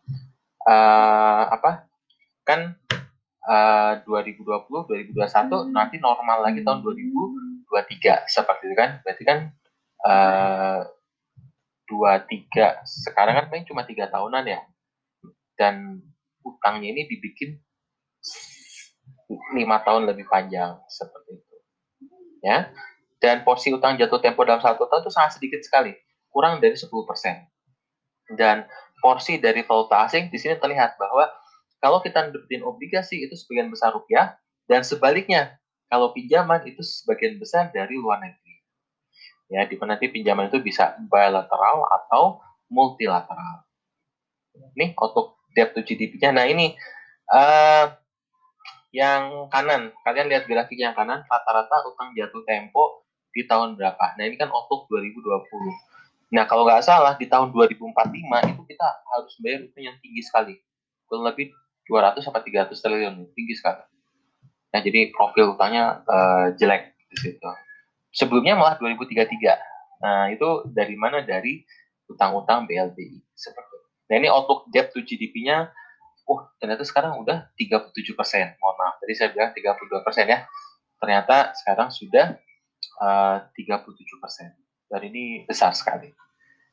[0.66, 1.86] uh, apa?
[2.42, 2.74] Kan
[3.46, 7.70] uh, 2020 2021 nanti normal lagi tahun 2023
[8.26, 8.90] seperti itu kan.
[9.06, 9.38] Berarti kan
[10.02, 10.80] uh,
[11.86, 14.60] 23 sekarang kan paling cuma tiga tahunan ya.
[15.54, 16.00] Dan
[16.40, 17.60] utangnya ini dibikin
[19.54, 21.56] lima tahun lebih panjang seperti itu.
[22.40, 22.72] Ya,
[23.20, 25.92] dan porsi utang jatuh tempo dalam satu tahun itu sangat sedikit sekali,
[26.32, 26.88] kurang dari 10%.
[28.32, 28.64] Dan
[29.04, 31.28] porsi dari valuta asing di sini terlihat bahwa
[31.80, 35.60] kalau kita nerbitkan obligasi itu sebagian besar rupiah, dan sebaliknya
[35.92, 38.56] kalau pinjaman itu sebagian besar dari luar negeri.
[39.50, 42.38] Ya, di nanti pinjaman itu bisa bilateral atau
[42.70, 43.66] multilateral.
[44.78, 46.30] Ini untuk debt to GDP-nya.
[46.30, 46.78] Nah ini
[47.34, 47.90] uh,
[48.90, 54.18] yang kanan, kalian lihat grafik yang kanan, rata-rata utang jatuh tempo di tahun berapa.
[54.18, 56.34] Nah ini kan outlook 2020.
[56.34, 57.86] Nah kalau nggak salah di tahun 2045
[58.50, 60.54] itu kita harus bayar utang yang tinggi sekali.
[61.06, 61.54] Kurang lebih
[61.86, 63.82] 200 sampai 300 triliun, tinggi sekali.
[64.70, 67.50] Nah jadi profil utangnya uh, jelek di situ.
[68.10, 70.02] Sebelumnya malah 2033.
[70.02, 71.22] Nah itu dari mana?
[71.22, 71.62] Dari
[72.10, 73.76] utang-utang BLBI seperti.
[74.10, 75.70] Nah ini outlook debt to GDP-nya,
[76.30, 78.54] oh ternyata sekarang udah 37 persen.
[78.62, 80.46] Mohon maaf, tadi saya bilang 32 persen ya.
[81.02, 82.38] Ternyata sekarang sudah
[83.00, 84.52] Eh, uh, 37 persen.
[84.90, 86.12] Dan ini besar sekali.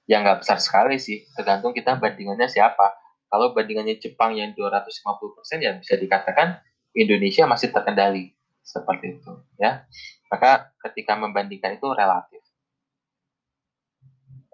[0.08, 2.96] yang nggak besar sekali sih, tergantung kita bandingannya siapa.
[3.28, 6.64] Kalau bandingannya Jepang yang 250 persen, ya bisa dikatakan
[6.96, 8.32] Indonesia masih terkendali.
[8.64, 9.32] Seperti itu.
[9.60, 9.84] ya.
[10.32, 12.40] Maka ketika membandingkan itu relatif.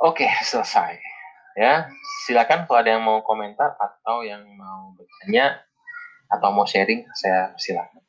[0.01, 0.97] Oke, selesai.
[1.53, 1.85] Ya,
[2.25, 5.61] silakan kalau ada yang mau komentar atau yang mau bertanya
[6.25, 8.01] atau mau sharing, saya silakan.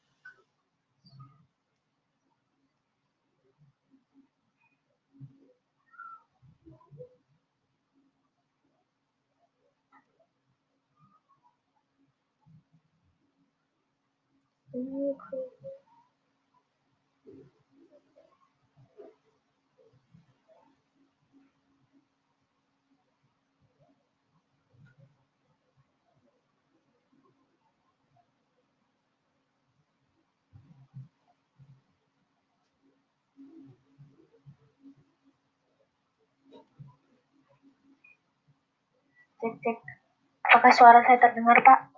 [39.45, 39.77] Cek, cek.
[40.49, 41.95] Apakah suara saya terdengar, Pak?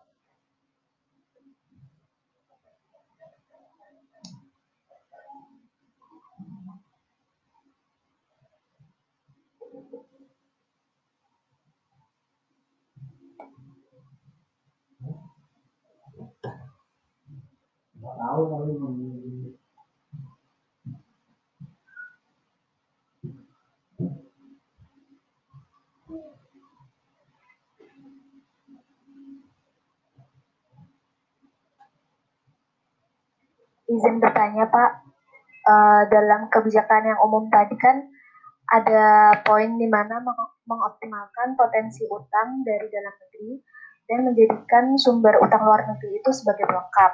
[18.16, 18.72] tahu kali
[33.86, 34.90] izin bertanya Pak,
[35.66, 38.06] uh, dalam kebijakan yang umum tadi kan
[38.66, 43.62] ada poin di mana meng mengoptimalkan potensi utang dari dalam negeri
[44.10, 47.12] dan menjadikan sumber utang luar negeri itu sebagai pelengkap.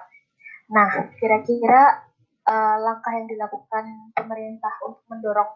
[0.72, 2.08] Nah, kira-kira
[2.48, 3.84] uh, langkah yang dilakukan
[4.16, 5.50] pemerintah untuk mendorong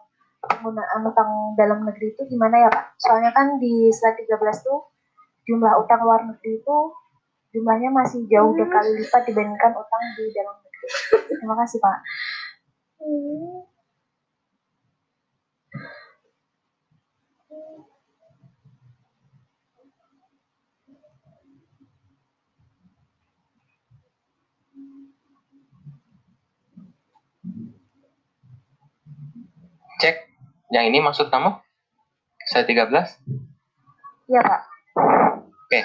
[0.45, 3.01] penggunaan utang dalam negeri itu gimana ya Pak?
[3.01, 4.93] Soalnya kan di slide 13 tuh
[5.49, 6.77] jumlah utang luar negeri itu
[7.57, 8.69] jumlahnya masih jauh hmm.
[8.69, 10.66] kali lipat dibandingkan utang di dalam negeri.
[11.27, 11.97] Terima kasih Pak.
[29.97, 30.29] Cek,
[30.69, 31.57] yang ini maksud kamu?
[32.53, 33.17] Saya 13?
[34.29, 34.61] Iya, Pak.
[35.67, 35.81] Oke.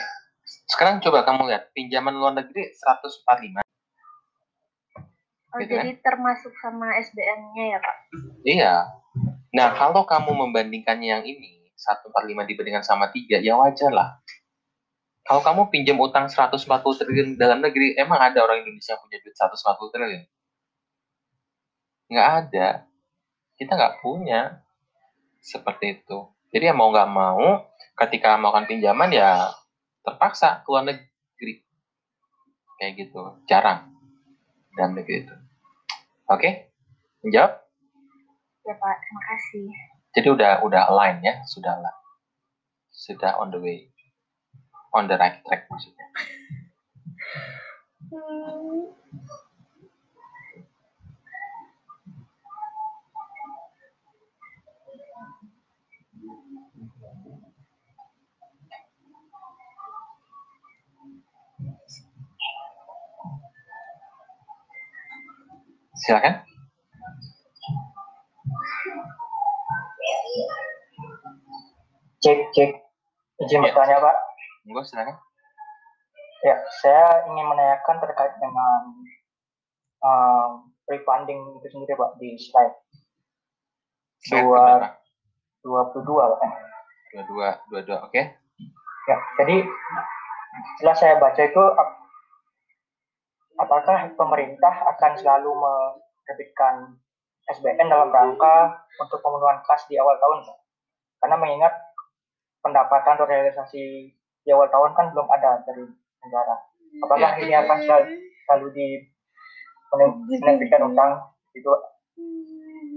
[0.68, 3.61] Sekarang coba kamu lihat, pinjaman luar negeri 145.
[5.52, 6.00] Oh, gitu jadi kan?
[6.00, 7.96] termasuk sama SBN-nya ya, Pak?
[8.48, 8.74] Iya.
[9.52, 14.16] Nah, kalau kamu membandingkannya yang ini, 145 dibandingkan sama 3, ya wajar lah.
[15.22, 16.66] Kalau kamu pinjam utang 140
[16.98, 20.24] triliun dalam negeri, emang ada orang Indonesia yang punya duit 140 triliun?
[22.12, 22.68] Nggak ada
[23.62, 24.58] kita nggak punya
[25.38, 26.18] seperti itu.
[26.50, 27.70] Jadi ya mau nggak mau,
[28.02, 29.54] ketika melakukan pinjaman ya
[30.02, 31.62] terpaksa ke luar negeri.
[32.82, 33.91] kayak gitu jarang
[34.76, 35.32] dan begitu.
[36.28, 36.72] Oke?
[37.20, 37.52] Menjawab?
[38.62, 38.96] Ya pak.
[39.02, 39.66] Terima kasih.
[40.12, 41.34] Jadi udah udah align ya?
[41.48, 41.94] Sudah lah.
[42.92, 43.88] Sudah on the way.
[44.92, 46.06] On the right track maksudnya.
[48.12, 48.92] Hmm.
[66.02, 66.34] Silakan.
[72.22, 72.70] Cek, cek.
[73.42, 73.70] Izin ya.
[73.70, 74.16] bertanya, Pak.
[74.66, 75.16] Enggak, silakan.
[76.42, 78.80] Ya, saya ingin menanyakan terkait dengan
[80.02, 80.50] um,
[80.86, 82.76] pre-funding itu sendiri, Pak, di slide.
[84.30, 84.98] Dua,
[85.62, 86.50] dua puluh dua, Pak.
[87.14, 88.10] Dua dua, dua dua, oke.
[88.10, 88.38] Okay.
[89.10, 89.66] Ya, jadi
[90.78, 91.62] setelah saya baca itu
[93.62, 96.98] apakah pemerintah akan selalu menerbitkan
[97.46, 100.50] SBN dalam rangka untuk pemenuhan kas di awal tahun?
[101.22, 101.74] Karena mengingat
[102.62, 104.10] pendapatan atau realisasi
[104.42, 105.86] di awal tahun kan belum ada dari
[106.22, 106.56] negara.
[107.06, 107.42] Apakah ya.
[107.46, 108.06] ini akan selalu,
[108.46, 108.88] selalu di
[110.42, 111.12] menerbitkan utang
[111.54, 111.70] itu?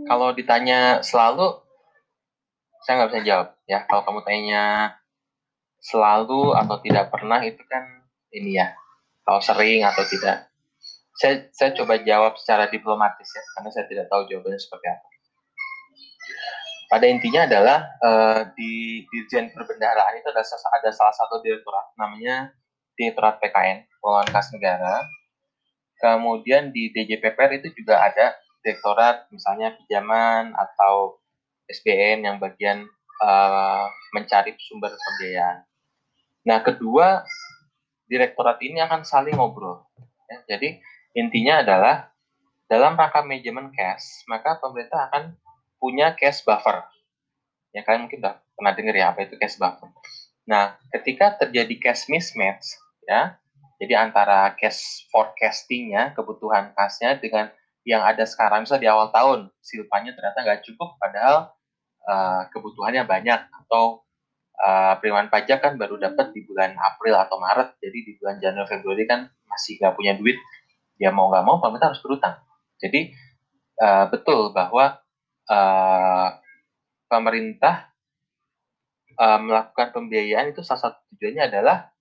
[0.06, 1.62] Kalau ditanya selalu,
[2.86, 3.80] saya nggak bisa jawab ya.
[3.90, 4.64] Kalau kamu tanya
[5.82, 8.74] selalu atau tidak pernah itu kan ini ya.
[9.26, 10.54] Kalau sering atau tidak
[11.16, 15.08] saya, saya coba jawab secara diplomatis ya, karena saya tidak tahu jawabannya seperti apa.
[16.86, 22.54] Pada intinya adalah uh, di Dirjen Perbendaharaan itu ada, ada salah satu direktorat, namanya
[22.96, 25.04] Direktorat PKN, Pengelolaan Kas Negara.
[26.00, 31.20] Kemudian di DJPPR itu juga ada direktorat, misalnya pinjaman atau
[31.68, 32.86] SBN yang bagian
[33.24, 35.66] uh, mencari sumber pembiayaan.
[36.46, 37.26] Nah, kedua
[38.06, 39.86] direktorat ini akan saling ngobrol.
[40.30, 40.82] Ya, jadi
[41.16, 42.12] Intinya adalah
[42.68, 45.32] dalam rangka manajemen cash, maka pemerintah akan
[45.80, 46.84] punya cash buffer.
[47.72, 49.88] Ya kalian mungkin udah pernah dengar ya apa itu cash buffer.
[50.44, 53.40] Nah, ketika terjadi cash mismatch, ya,
[53.80, 57.48] jadi antara cash forecastingnya, kebutuhan kasnya dengan
[57.86, 61.54] yang ada sekarang, misalnya di awal tahun, silpanya ternyata nggak cukup, padahal
[62.10, 64.04] uh, kebutuhannya banyak, atau
[64.58, 64.98] uh,
[65.30, 69.30] pajak kan baru dapat di bulan April atau Maret, jadi di bulan Januari Februari kan
[69.46, 70.38] masih nggak punya duit,
[70.96, 72.36] ya mau nggak mau pemerintah harus berutang.
[72.80, 73.12] Jadi
[73.80, 75.00] uh, betul bahwa
[75.48, 76.30] uh,
[77.08, 77.92] pemerintah
[79.20, 81.92] uh, melakukan pembiayaan itu salah satu tujuannya adalah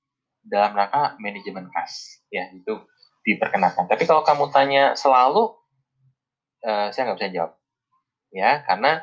[0.45, 2.85] dalam rangka manajemen kas, ya itu
[3.25, 3.89] diperkenakan.
[3.89, 5.57] Tapi kalau kamu tanya selalu,
[6.69, 7.53] uh, saya nggak bisa jawab,
[8.29, 9.01] ya karena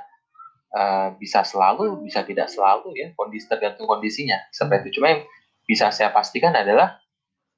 [0.78, 5.02] uh, bisa selalu, bisa tidak selalu ya, kondisi tergantung kondisinya seperti itu.
[5.02, 5.22] Cuma yang
[5.66, 7.02] bisa saya pastikan adalah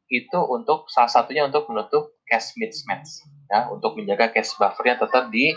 [0.07, 5.53] itu untuk salah satunya untuk menutup cash mismatch ya untuk menjaga cash buffernya tetap di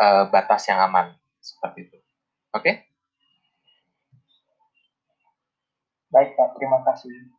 [0.00, 1.12] uh, batas yang aman
[1.44, 1.98] seperti itu.
[2.56, 2.64] Oke?
[2.64, 2.74] Okay?
[6.08, 7.35] Baik Pak, terima kasih.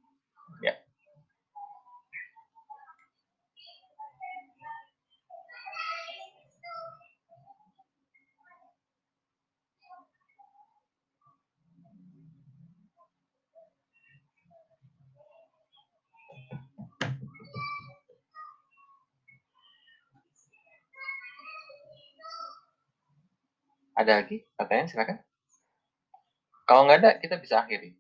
[23.98, 25.18] Ada lagi pertanyaan silakan.
[26.70, 27.98] Kalau nggak ada kita bisa akhiri.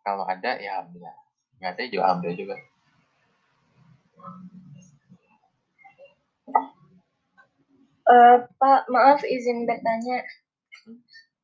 [0.00, 1.16] Kalau ada ya alhamdulillah.
[1.60, 2.56] Nggak ada juga alhamdulillah juga.
[8.02, 10.24] Uh, Pak, maaf izin bertanya.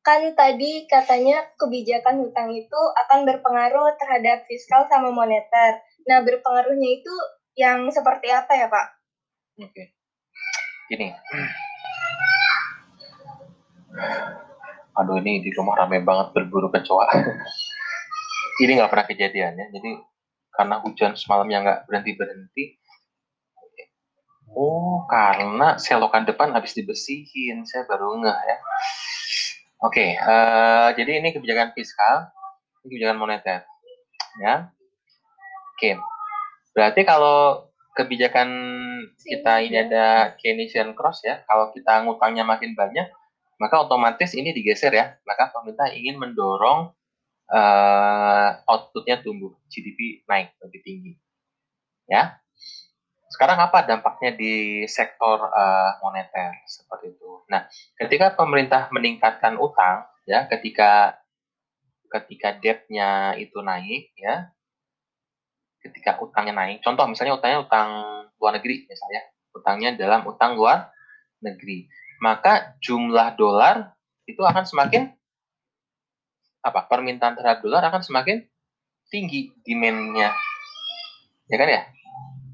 [0.01, 5.85] Kan tadi katanya kebijakan hutang itu akan berpengaruh terhadap fiskal sama moneter.
[6.09, 7.13] Nah, berpengaruhnya itu
[7.55, 8.87] yang seperti apa ya, Pak?
[9.61, 9.71] Oke.
[9.71, 9.87] Okay.
[10.89, 11.13] Gini,
[14.99, 17.07] aduh ini di rumah rame banget berburu kecoa.
[18.59, 20.03] Ini nggak pernah kejadian ya jadi
[20.51, 22.63] karena hujan semalam yang nggak berhenti berhenti
[24.51, 28.57] oh karena selokan depan habis dibersihin saya baru ngeh ya.
[29.79, 32.27] Oke okay, uh, jadi ini kebijakan fiskal
[32.83, 33.63] ini kebijakan moneter
[34.43, 34.67] ya.
[35.71, 35.93] Oke okay.
[36.75, 38.49] berarti kalau kebijakan
[39.23, 43.07] kita ini ada Keynesian cross ya kalau kita ngutangnya makin banyak
[43.59, 45.19] maka otomatis ini digeser ya.
[45.27, 46.95] Maka pemerintah ingin mendorong
[47.51, 51.13] uh, outputnya tumbuh, GDP naik lebih tinggi.
[52.07, 52.39] Ya.
[53.29, 57.45] Sekarang apa dampaknya di sektor uh, moneter seperti itu?
[57.45, 61.19] Nah, ketika pemerintah meningkatkan utang, ya, ketika
[62.09, 64.49] ketika debt-nya itu naik, ya,
[65.85, 67.89] ketika utangnya naik, contoh misalnya utangnya utang
[68.41, 69.21] luar negeri misalnya,
[69.53, 70.89] utangnya dalam utang luar
[71.45, 71.85] negeri,
[72.19, 73.95] maka jumlah dolar
[74.27, 75.11] itu akan semakin
[76.59, 76.85] apa?
[76.85, 78.43] Permintaan terhadap dolar akan semakin
[79.09, 80.35] tinggi demandnya.
[81.49, 81.83] Ya kan ya?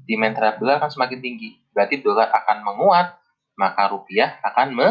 [0.06, 1.58] Demand terhadap dolar akan semakin tinggi.
[1.74, 3.18] Berarti dolar akan menguat
[3.58, 4.88] maka rupiah akan me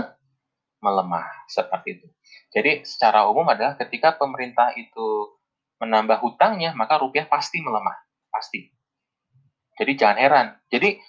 [0.83, 1.25] melemah.
[1.49, 2.07] Seperti itu.
[2.53, 5.33] Jadi secara umum adalah ketika pemerintah itu
[5.81, 7.95] menambah hutangnya maka rupiah pasti melemah.
[8.29, 8.69] Pasti.
[9.75, 10.47] Jadi jangan heran.
[10.67, 10.99] Jadi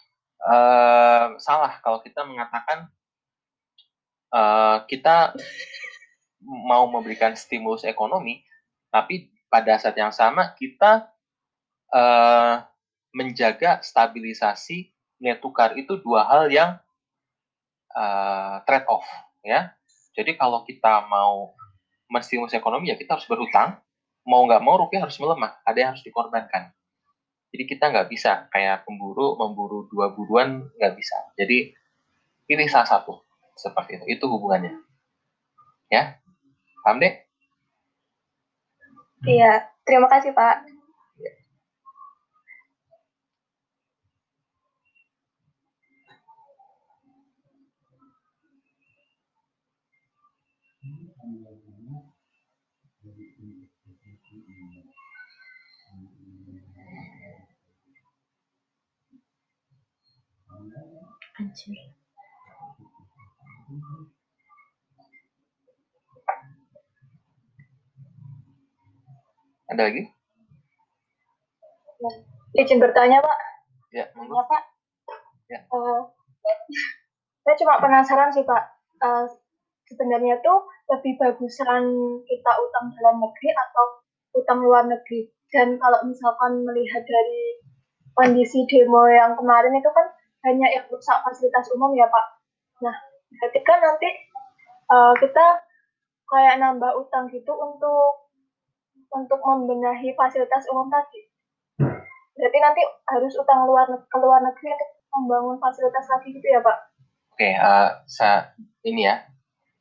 [0.46, 2.88] uh, salah kalau kita mengatakan
[4.32, 5.34] uh, kita
[6.46, 8.42] mau memberikan stimulus ekonomi,
[8.90, 11.10] tapi pada saat yang sama kita
[11.90, 12.62] uh,
[13.14, 16.70] menjaga stabilisasi nilai tukar itu dua hal yang
[17.96, 19.06] uh, trade off
[19.42, 19.72] ya.
[20.16, 21.52] Jadi kalau kita mau
[22.08, 23.76] menstimulus ekonomi ya kita harus berhutang,
[24.22, 26.72] mau nggak mau rupiah harus melemah, ada yang harus dikorbankan.
[27.50, 31.16] Jadi kita nggak bisa kayak pemburu memburu dua buruan nggak bisa.
[31.40, 31.72] Jadi
[32.46, 33.25] pilih salah satu
[33.56, 34.04] seperti itu.
[34.20, 34.76] Itu hubungannya.
[35.90, 36.18] Ya,
[36.86, 37.14] Paham deh?
[39.26, 40.62] Iya, terima kasih Pak.
[61.36, 61.95] Anjir.
[69.66, 70.02] Ada lagi?
[71.98, 72.10] Ya.
[72.62, 73.38] Izin bertanya, Pak.
[73.90, 74.62] Ya, Ya, Pak.
[75.46, 75.60] Ya.
[75.70, 76.00] Uh,
[77.42, 78.62] saya cuma penasaran sih, Pak.
[79.02, 79.26] Uh,
[79.90, 81.82] sebenarnya tuh lebih bagusan
[82.26, 83.84] kita utang dalam negeri atau
[84.38, 85.30] utang luar negeri.
[85.50, 87.62] Dan kalau misalkan melihat dari
[88.14, 90.06] kondisi demo yang kemarin itu kan
[90.42, 92.26] banyak yang rusak fasilitas umum ya, Pak.
[92.86, 92.96] Nah,
[93.46, 94.08] ketika nanti
[94.94, 95.46] uh, kita
[96.26, 98.25] kayak nambah utang gitu untuk
[99.16, 101.20] untuk membenahi fasilitas umum tadi.
[102.36, 106.78] Berarti nanti harus utang luar ke luar negeri untuk membangun fasilitas lagi gitu ya Pak?
[107.32, 108.52] Oke, uh, sa
[108.84, 109.24] ini ya,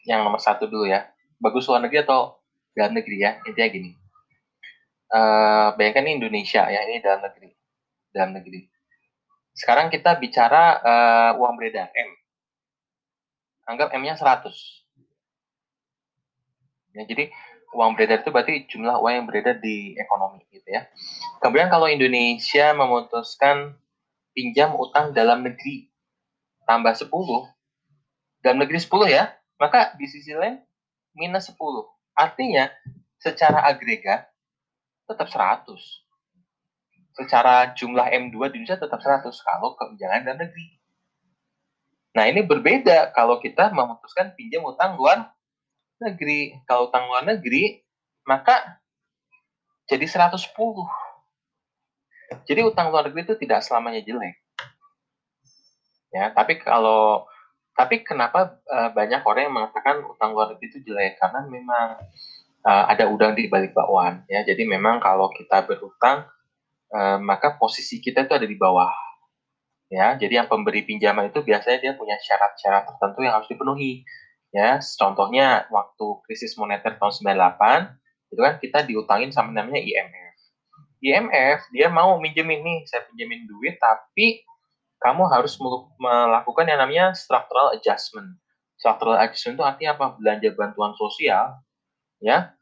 [0.07, 1.03] yang nomor satu dulu ya.
[1.39, 2.39] Bagus luar negeri atau
[2.71, 3.35] dalam negeri ya?
[3.43, 3.91] Intinya gini.
[5.11, 7.51] Uh, bayangkan ini Indonesia ya, ini dalam negeri.
[8.15, 8.71] Dalam negeri.
[9.55, 12.11] Sekarang kita bicara uh, uang beredar M.
[13.67, 14.51] Anggap M-nya 100.
[16.95, 17.27] Ya, jadi
[17.75, 20.87] uang beredar itu berarti jumlah uang yang beredar di ekonomi gitu ya.
[21.43, 23.75] Kemudian kalau Indonesia memutuskan
[24.31, 25.91] pinjam utang dalam negeri
[26.63, 27.11] tambah 10,
[28.39, 30.63] dalam negeri 10 ya, maka di sisi lain
[31.13, 31.59] minus 10.
[32.15, 32.71] Artinya
[33.19, 34.31] secara agregat
[35.05, 35.67] tetap 100.
[37.15, 40.79] Secara jumlah M2 di Indonesia tetap 100 kalau kebijakan dalam negeri.
[42.15, 45.34] Nah ini berbeda kalau kita memutuskan pinjam utang luar
[46.01, 46.59] negeri.
[46.67, 47.81] Kalau utang luar negeri,
[48.27, 48.81] maka
[49.85, 50.41] jadi 110.
[52.45, 54.35] Jadi utang luar negeri itu tidak selamanya jelek.
[56.15, 57.27] Ya, tapi kalau
[57.75, 61.19] tapi kenapa uh, banyak orang yang mengatakan utang luar negeri itu jelek?
[61.19, 61.99] Karena memang
[62.65, 64.41] uh, ada udang di balik bakwan ya.
[64.41, 66.25] Jadi memang kalau kita berutang
[66.95, 68.89] uh, maka posisi kita itu ada di bawah.
[69.85, 74.01] Ya, jadi yang pemberi pinjaman itu biasanya dia punya syarat-syarat tertentu yang harus dipenuhi
[74.55, 77.91] Ya, contohnya waktu krisis moneter tahun 98,
[78.31, 80.35] itu kan kita diutangin sama namanya IMF.
[81.03, 84.47] IMF dia mau minjemin nih, saya pinjemin duit, tapi
[85.03, 85.59] kamu harus
[85.99, 88.39] melakukan yang namanya structural adjustment.
[88.79, 90.15] Structural adjustment itu artinya apa?
[90.15, 91.59] Belanja bantuan sosial,
[92.23, 92.55] ya,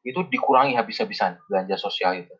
[0.00, 2.32] itu dikurangi habis-habisan belanja sosial itu.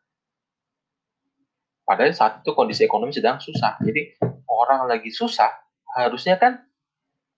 [1.84, 3.76] Padahal saat itu kondisi ekonomi sedang susah.
[3.84, 4.16] Jadi
[4.48, 5.52] orang lagi susah,
[5.92, 6.64] harusnya kan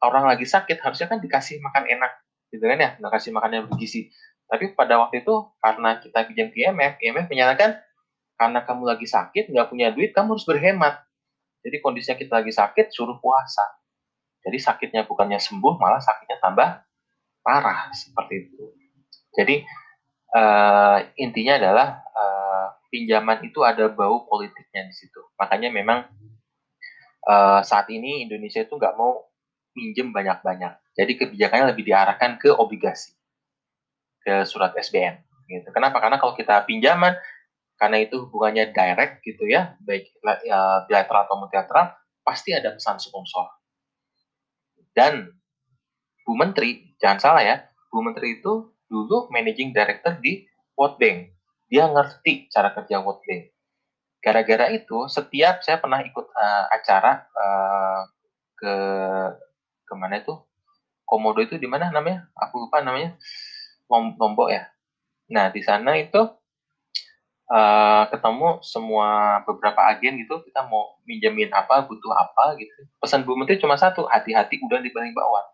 [0.07, 2.13] orang lagi sakit harusnya kan dikasih makan enak
[2.55, 4.09] gitu kan ya dikasih makan yang bergizi.
[4.47, 7.83] Tapi pada waktu itu karena kita pinjam ke IMF IMF menyatakan
[8.39, 11.03] karena kamu lagi sakit nggak punya duit kamu harus berhemat.
[11.67, 13.65] Jadi kondisinya kita lagi sakit suruh puasa.
[14.47, 16.69] Jadi sakitnya bukannya sembuh malah sakitnya tambah
[17.43, 18.65] parah seperti itu.
[19.35, 19.67] Jadi
[20.31, 25.19] uh, intinya adalah uh, pinjaman itu ada bau politiknya di situ.
[25.35, 26.07] Makanya memang
[27.27, 29.27] uh, saat ini Indonesia itu nggak mau
[29.77, 30.97] minjem banyak-banyak.
[30.97, 33.13] Jadi kebijakannya lebih diarahkan ke obligasi,
[34.25, 35.21] ke surat SBN.
[35.47, 35.69] Gitu.
[35.71, 36.01] Kenapa?
[36.01, 37.15] Karena kalau kita pinjaman,
[37.77, 40.09] karena itu hubungannya direct gitu ya, baik
[40.43, 41.93] ya, bilateral atau multilateral,
[42.25, 43.47] pasti ada pesan sponsor.
[44.97, 45.29] Dan
[46.25, 47.57] Bu Menteri, jangan salah ya,
[47.93, 51.37] Bu Menteri itu dulu managing director di World Bank.
[51.69, 53.53] Dia ngerti cara kerja World Bank.
[54.27, 58.03] gara-gara itu setiap saya pernah ikut uh, acara uh,
[58.59, 58.75] ke
[59.87, 60.35] ke mana itu
[61.07, 62.27] komodo itu di mana namanya?
[62.35, 63.15] Aku lupa namanya.
[63.89, 64.67] Lombok ya?
[65.31, 66.19] Nah di sana itu
[67.47, 70.43] uh, ketemu semua beberapa agen gitu.
[70.43, 72.91] Kita mau minjemin apa butuh apa gitu.
[72.99, 75.47] Pesan Bu Menteri cuma satu hati-hati udah di paling bawah.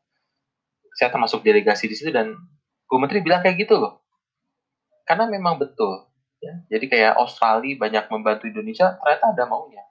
[0.97, 2.33] Saya termasuk delegasi di situ dan
[2.89, 4.01] Bu Menteri bilang kayak gitu loh.
[5.05, 6.09] Karena memang betul
[6.41, 6.57] ya.
[6.73, 9.85] Jadi kayak Australia banyak membantu Indonesia ternyata ada maunya.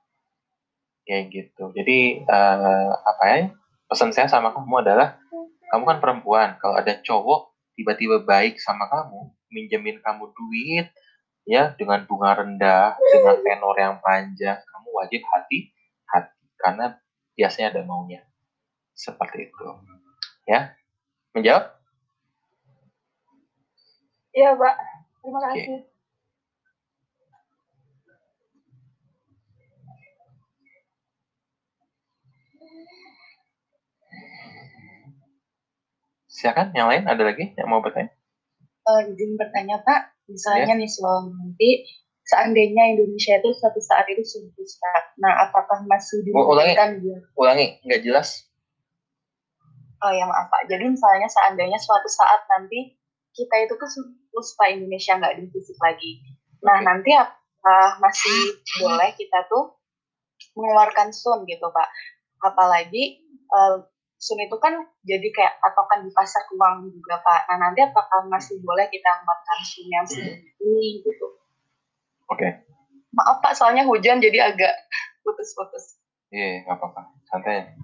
[1.06, 1.74] Kayak gitu.
[1.78, 3.38] Jadi uh, apa ya
[3.92, 5.20] pesan saya sama kamu adalah
[5.76, 10.88] kamu kan perempuan kalau ada cowok tiba-tiba baik sama kamu minjemin kamu duit
[11.44, 15.76] ya dengan bunga rendah dengan tenor yang panjang kamu wajib hati
[16.08, 16.96] hati karena
[17.36, 18.24] biasanya ada maunya
[18.96, 19.68] seperti itu
[20.48, 20.72] ya
[21.36, 21.82] menjawab
[24.32, 24.76] Iya, Pak.
[25.20, 25.60] Terima kasih.
[25.60, 25.91] Okay.
[36.42, 38.10] Silakan, yang lain ada lagi yang mau bertanya?
[38.82, 40.82] Uh, izin bertanya Pak, misalnya yeah.
[40.82, 41.70] nih suami nanti
[42.26, 44.26] seandainya Indonesia itu suatu saat itu
[44.82, 48.50] Pak, nah apakah masih dimungkinkan ulangi, ulangi, nggak jelas.
[50.02, 52.98] Oh ya maaf Pak, jadi misalnya seandainya suatu saat nanti
[53.38, 53.90] kita itu tuh
[54.58, 56.26] Pak Indonesia nggak defisit lagi.
[56.66, 56.86] Nah okay.
[56.90, 58.38] nanti apakah masih
[58.82, 59.78] boleh kita tuh
[60.58, 61.90] mengeluarkan sun gitu Pak?
[62.42, 63.22] Apalagi
[63.54, 63.86] uh,
[64.22, 67.50] Sun itu kan jadi kayak patokan di pasar uang juga Pak.
[67.50, 70.06] Nah nanti apakah masih boleh kita makan Sun yang
[70.62, 71.26] ini gitu?
[72.30, 72.38] Oke.
[72.38, 72.52] Okay.
[73.18, 74.78] Maaf Pak, soalnya hujan jadi agak
[75.26, 75.98] putus-putus.
[76.30, 77.02] Iya, nggak apa-apa.
[77.28, 77.76] Santai.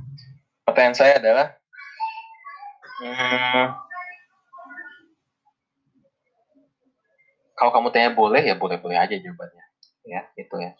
[0.63, 1.51] Pertanyaan saya adalah,
[3.03, 3.65] hmm,
[7.59, 9.65] kalau kamu tanya boleh ya boleh-boleh aja jawabannya.
[10.07, 10.71] Ya, itu ya.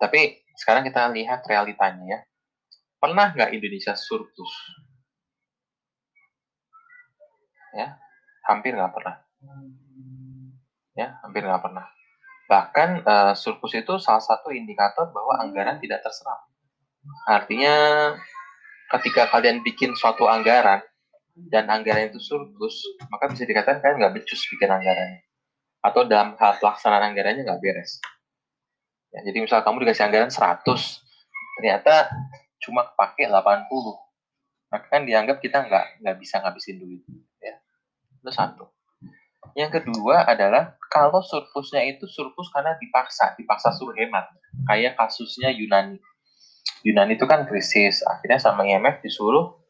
[0.00, 2.18] Tapi sekarang kita lihat realitanya ya
[3.02, 4.54] Pernah nggak Indonesia surplus?
[7.74, 7.98] Ya,
[8.46, 9.18] hampir nggak pernah.
[10.94, 11.90] Ya, hampir nggak pernah.
[12.46, 16.46] Bahkan uh, surplus itu salah satu indikator bahwa anggaran tidak terserap.
[17.26, 17.74] Artinya
[18.94, 20.78] ketika kalian bikin suatu anggaran
[21.50, 25.26] dan anggaran itu surplus, maka bisa dikatakan kalian nggak becus bikin anggarannya.
[25.82, 27.98] Atau dalam hal pelaksanaan anggarannya nggak beres.
[29.10, 30.62] Ya, jadi misal kamu dikasih anggaran 100,
[31.58, 32.14] ternyata
[32.62, 33.66] cuma pakai 80
[34.72, 37.04] maka kan dianggap kita nggak nggak bisa ngabisin duit
[37.44, 37.60] ya.
[38.24, 38.64] Itu satu.
[39.52, 44.32] Yang kedua adalah kalau surplusnya itu surplus karena dipaksa dipaksa suruh hemat.
[44.64, 46.00] Kayak kasusnya Yunani.
[46.88, 49.60] Yunani itu kan krisis akhirnya sama IMF disuruh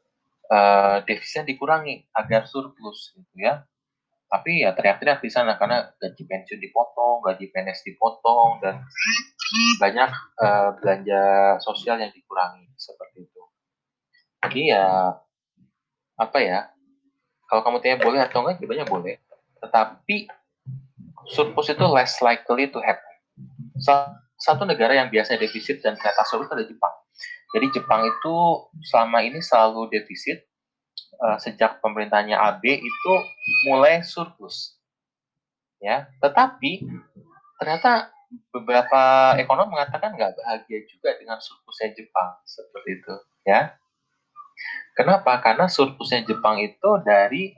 [0.46, 3.66] uh, defisitnya dikurangi agar surplus gitu ya.
[4.30, 8.86] Tapi ya teriak-teriak di sana karena gaji pensiun dipotong, gaji PNS dipotong dan
[9.80, 11.22] banyak uh, belanja
[11.60, 13.42] sosial yang dikurangi seperti itu.
[14.42, 15.16] Jadi ya
[16.18, 16.70] apa ya?
[17.46, 19.14] Kalau kamu tanya boleh atau enggak, jawabannya boleh.
[19.60, 20.16] Tetapi
[21.28, 23.14] surplus itu less likely to happen.
[24.40, 26.94] Satu negara yang biasanya defisit dan ternyata surplus ada Jepang.
[27.52, 28.34] Jadi Jepang itu
[28.88, 30.48] selama ini selalu defisit
[31.20, 33.12] uh, sejak pemerintahnya AB itu
[33.68, 34.80] mulai surplus.
[35.82, 36.86] Ya, tetapi
[37.58, 38.14] ternyata
[38.52, 43.14] beberapa ekonom mengatakan nggak bahagia juga dengan surplusnya Jepang seperti itu,
[43.44, 43.76] ya.
[44.92, 45.40] Kenapa?
[45.40, 47.52] Karena surplusnya Jepang itu dari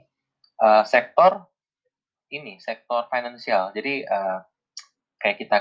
[0.59, 1.47] uh, sektor
[2.31, 3.71] ini, sektor finansial.
[3.75, 4.39] Jadi uh,
[5.19, 5.57] kayak kita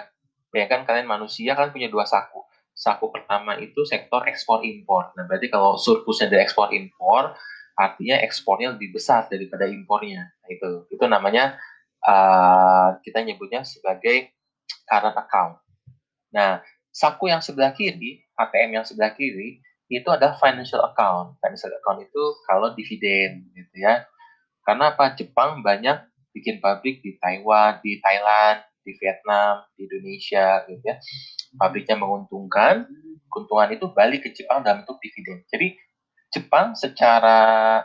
[0.55, 2.43] bayangkan kalian manusia kan punya dua saku.
[2.75, 5.15] Saku pertama itu sektor ekspor impor.
[5.15, 7.35] Nah, berarti kalau surplusnya dari ekspor impor,
[7.79, 10.31] artinya ekspornya lebih besar daripada impornya.
[10.43, 11.59] Nah, itu itu namanya
[12.03, 14.34] uh, kita nyebutnya sebagai
[14.87, 15.59] current account.
[16.31, 16.61] Nah,
[16.91, 19.61] saku yang sebelah kiri, ATM yang sebelah kiri
[19.91, 21.37] itu adalah financial account.
[21.41, 24.05] Financial account itu kalau dividen gitu ya.
[24.65, 25.13] Karena apa?
[25.15, 26.01] Jepang banyak
[26.33, 30.97] bikin pabrik di Taiwan, di Thailand, di Vietnam, di Indonesia gitu ya.
[31.55, 32.89] Pabriknya menguntungkan,
[33.31, 35.45] keuntungan itu balik ke Jepang dalam bentuk dividen.
[35.49, 35.77] Jadi
[36.35, 37.81] Jepang secara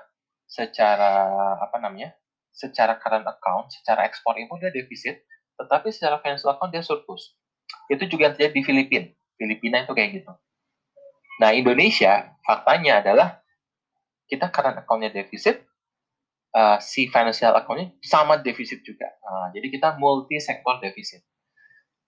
[0.49, 1.13] secara
[1.61, 2.17] apa namanya?
[2.59, 5.23] secara current account, secara ekspor impor dia defisit,
[5.59, 7.35] tetapi secara financial account dia surplus.
[7.91, 9.07] Itu juga yang terjadi di Filipina.
[9.35, 10.31] Filipina itu kayak gitu.
[11.39, 13.43] Nah, Indonesia faktanya adalah
[14.27, 15.63] kita current account-nya defisit,
[16.55, 19.07] uh, si financial account-nya sama defisit juga.
[19.23, 21.23] Uh, jadi kita multi sektor defisit.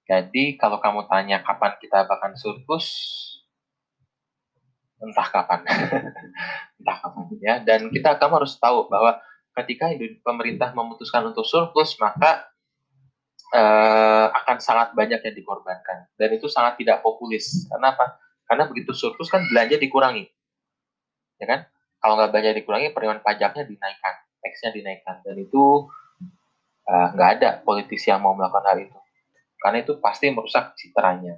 [0.07, 2.87] Jadi kalau kamu tanya kapan kita bahkan surplus,
[5.01, 5.59] entah kapan
[6.79, 9.17] entah kapan ya dan kita kamu harus tahu bahwa
[9.57, 9.89] ketika
[10.21, 12.50] pemerintah memutuskan untuk surplus maka
[13.51, 17.67] uh, akan sangat banyak yang dikorbankan dan itu sangat tidak populis.
[17.67, 17.95] Karena?
[18.47, 20.27] Karena begitu surplus kan belanja dikurangi,
[21.39, 21.67] ya kan?
[22.01, 25.87] Kalau nggak belanja dikurangi, penerimaan pajaknya dinaikkan, taxnya dinaikkan dan itu
[26.89, 28.99] uh, nggak ada politisi yang mau melakukan hal itu
[29.61, 31.37] karena itu pasti merusak citranya.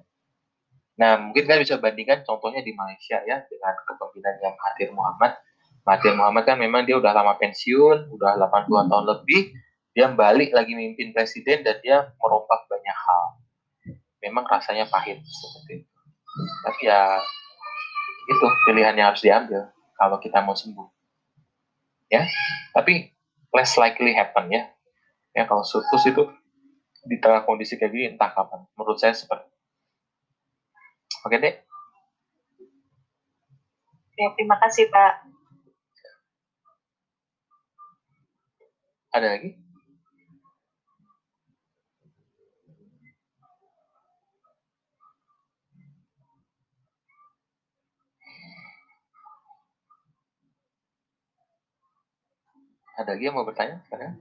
[0.96, 5.32] Nah, mungkin kalian bisa bandingkan contohnya di Malaysia ya dengan kepemimpinan yang Mahathir Muhammad.
[5.84, 9.52] Mahathir Muhammad kan memang dia udah lama pensiun, udah 80-an tahun lebih,
[9.94, 13.26] dia balik lagi memimpin presiden dan dia merompak banyak hal.
[14.26, 15.92] Memang rasanya pahit seperti itu.
[16.66, 17.22] Tapi ya
[18.26, 20.90] itu pilihan yang harus diambil kalau kita mau sembuh.
[22.10, 22.26] Ya,
[22.74, 23.14] tapi
[23.54, 24.74] less likely happen ya.
[25.34, 26.26] Ya kalau surplus itu
[27.06, 28.66] di tengah kondisi kayak gini entah kapan.
[28.74, 29.54] Menurut saya seperti
[31.24, 31.56] Oke deh.
[34.14, 35.14] Ya, terima kasih Pak.
[39.14, 39.63] Ada lagi?
[52.94, 54.14] Ada lagi yang mau bertanya sekarang?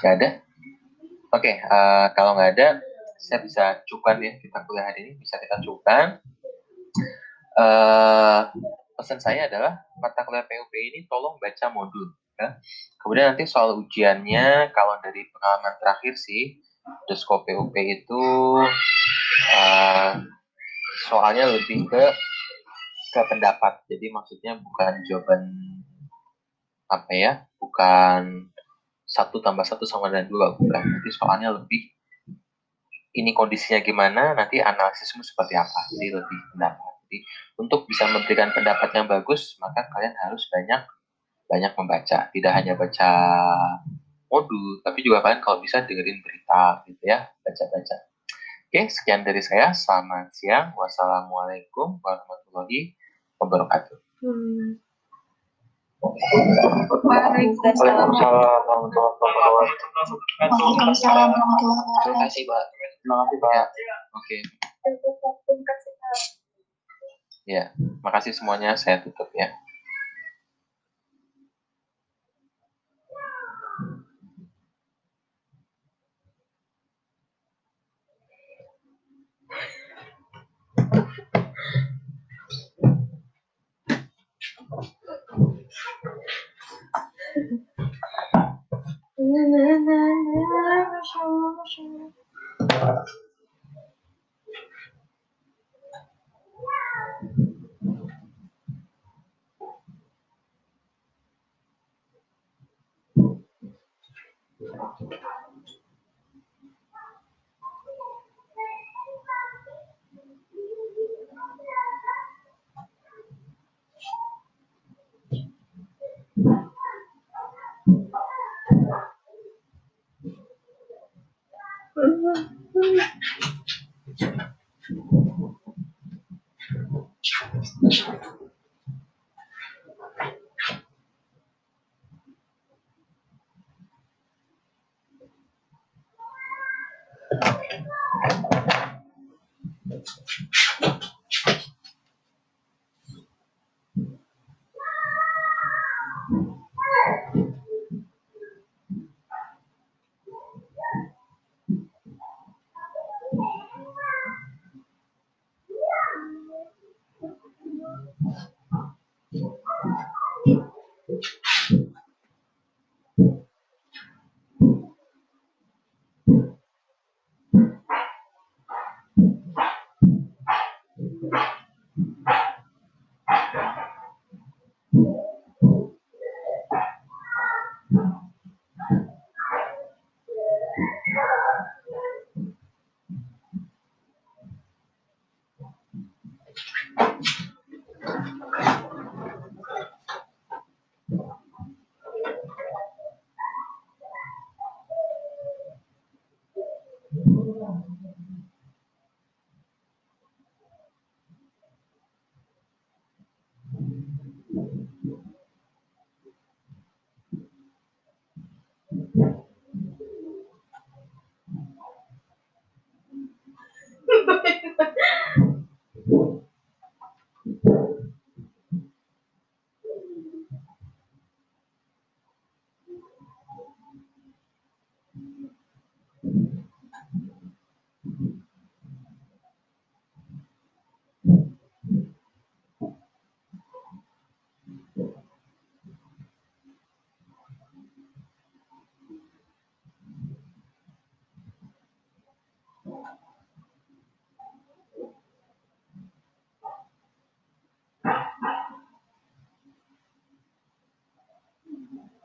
[0.00, 0.28] Gak ada?
[1.30, 2.78] Oke, okay, uh, eh, kalau nggak ada,
[3.18, 6.22] saya bisa cukupan ya kita kuliah hari ini bisa kita cukupan.
[7.58, 8.46] Uh,
[8.94, 12.16] pesan saya adalah mata kuliah PUP ini tolong baca modul.
[12.40, 12.56] Ya.
[13.00, 16.56] Kemudian nanti soal ujiannya, kalau dari pengalaman terakhir sih,
[17.06, 18.22] Desko PUP itu
[19.54, 20.12] uh,
[21.06, 22.04] soalnya lebih ke
[23.10, 23.84] ke pendapat.
[23.90, 25.42] Jadi maksudnya bukan jawaban
[26.90, 28.50] apa ya, bukan
[29.04, 30.82] satu tambah satu sama dengan dua bukan.
[30.82, 31.92] Nanti soalnya lebih
[33.10, 35.80] ini kondisinya gimana, nanti analisismu seperti apa.
[35.92, 36.89] Jadi lebih pendapat.
[37.10, 37.26] Jadi
[37.58, 40.86] untuk bisa memberikan pendapat yang bagus, maka kalian harus banyak
[41.50, 42.30] banyak membaca.
[42.30, 43.10] Tidak hanya baca
[44.30, 48.06] modul, tapi juga kalian kalau bisa dengerin berita gitu ya, baca-baca.
[48.70, 49.74] Oke, sekian dari saya.
[49.74, 50.70] Selamat siang.
[50.78, 52.94] Wassalamualaikum warahmatullahi
[53.42, 53.98] wabarakatuh.
[54.22, 54.78] Hmm.
[57.02, 59.74] Waalaikumsalam warahmatullahi
[62.06, 62.64] Terima kasih, Pak.
[63.02, 63.74] Terima kasih, Pak.
[64.14, 64.38] Oke.
[67.50, 67.74] Ya,
[68.06, 68.78] makasih semuanya.
[68.78, 69.50] Saya tutup ya.
[89.20, 89.98] na na na
[90.86, 91.00] na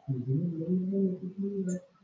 [0.07, 0.69] 你觉得你有
[1.03, 1.94] 有不舒服呢？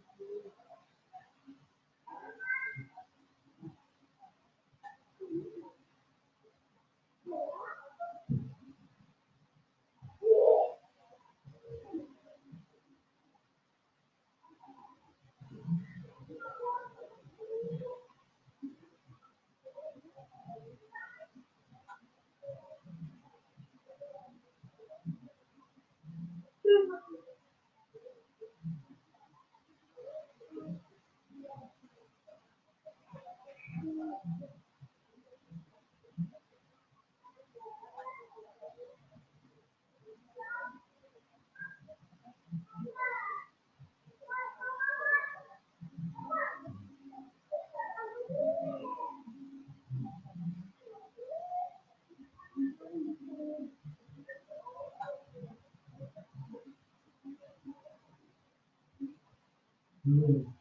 [60.12, 60.61] Mm.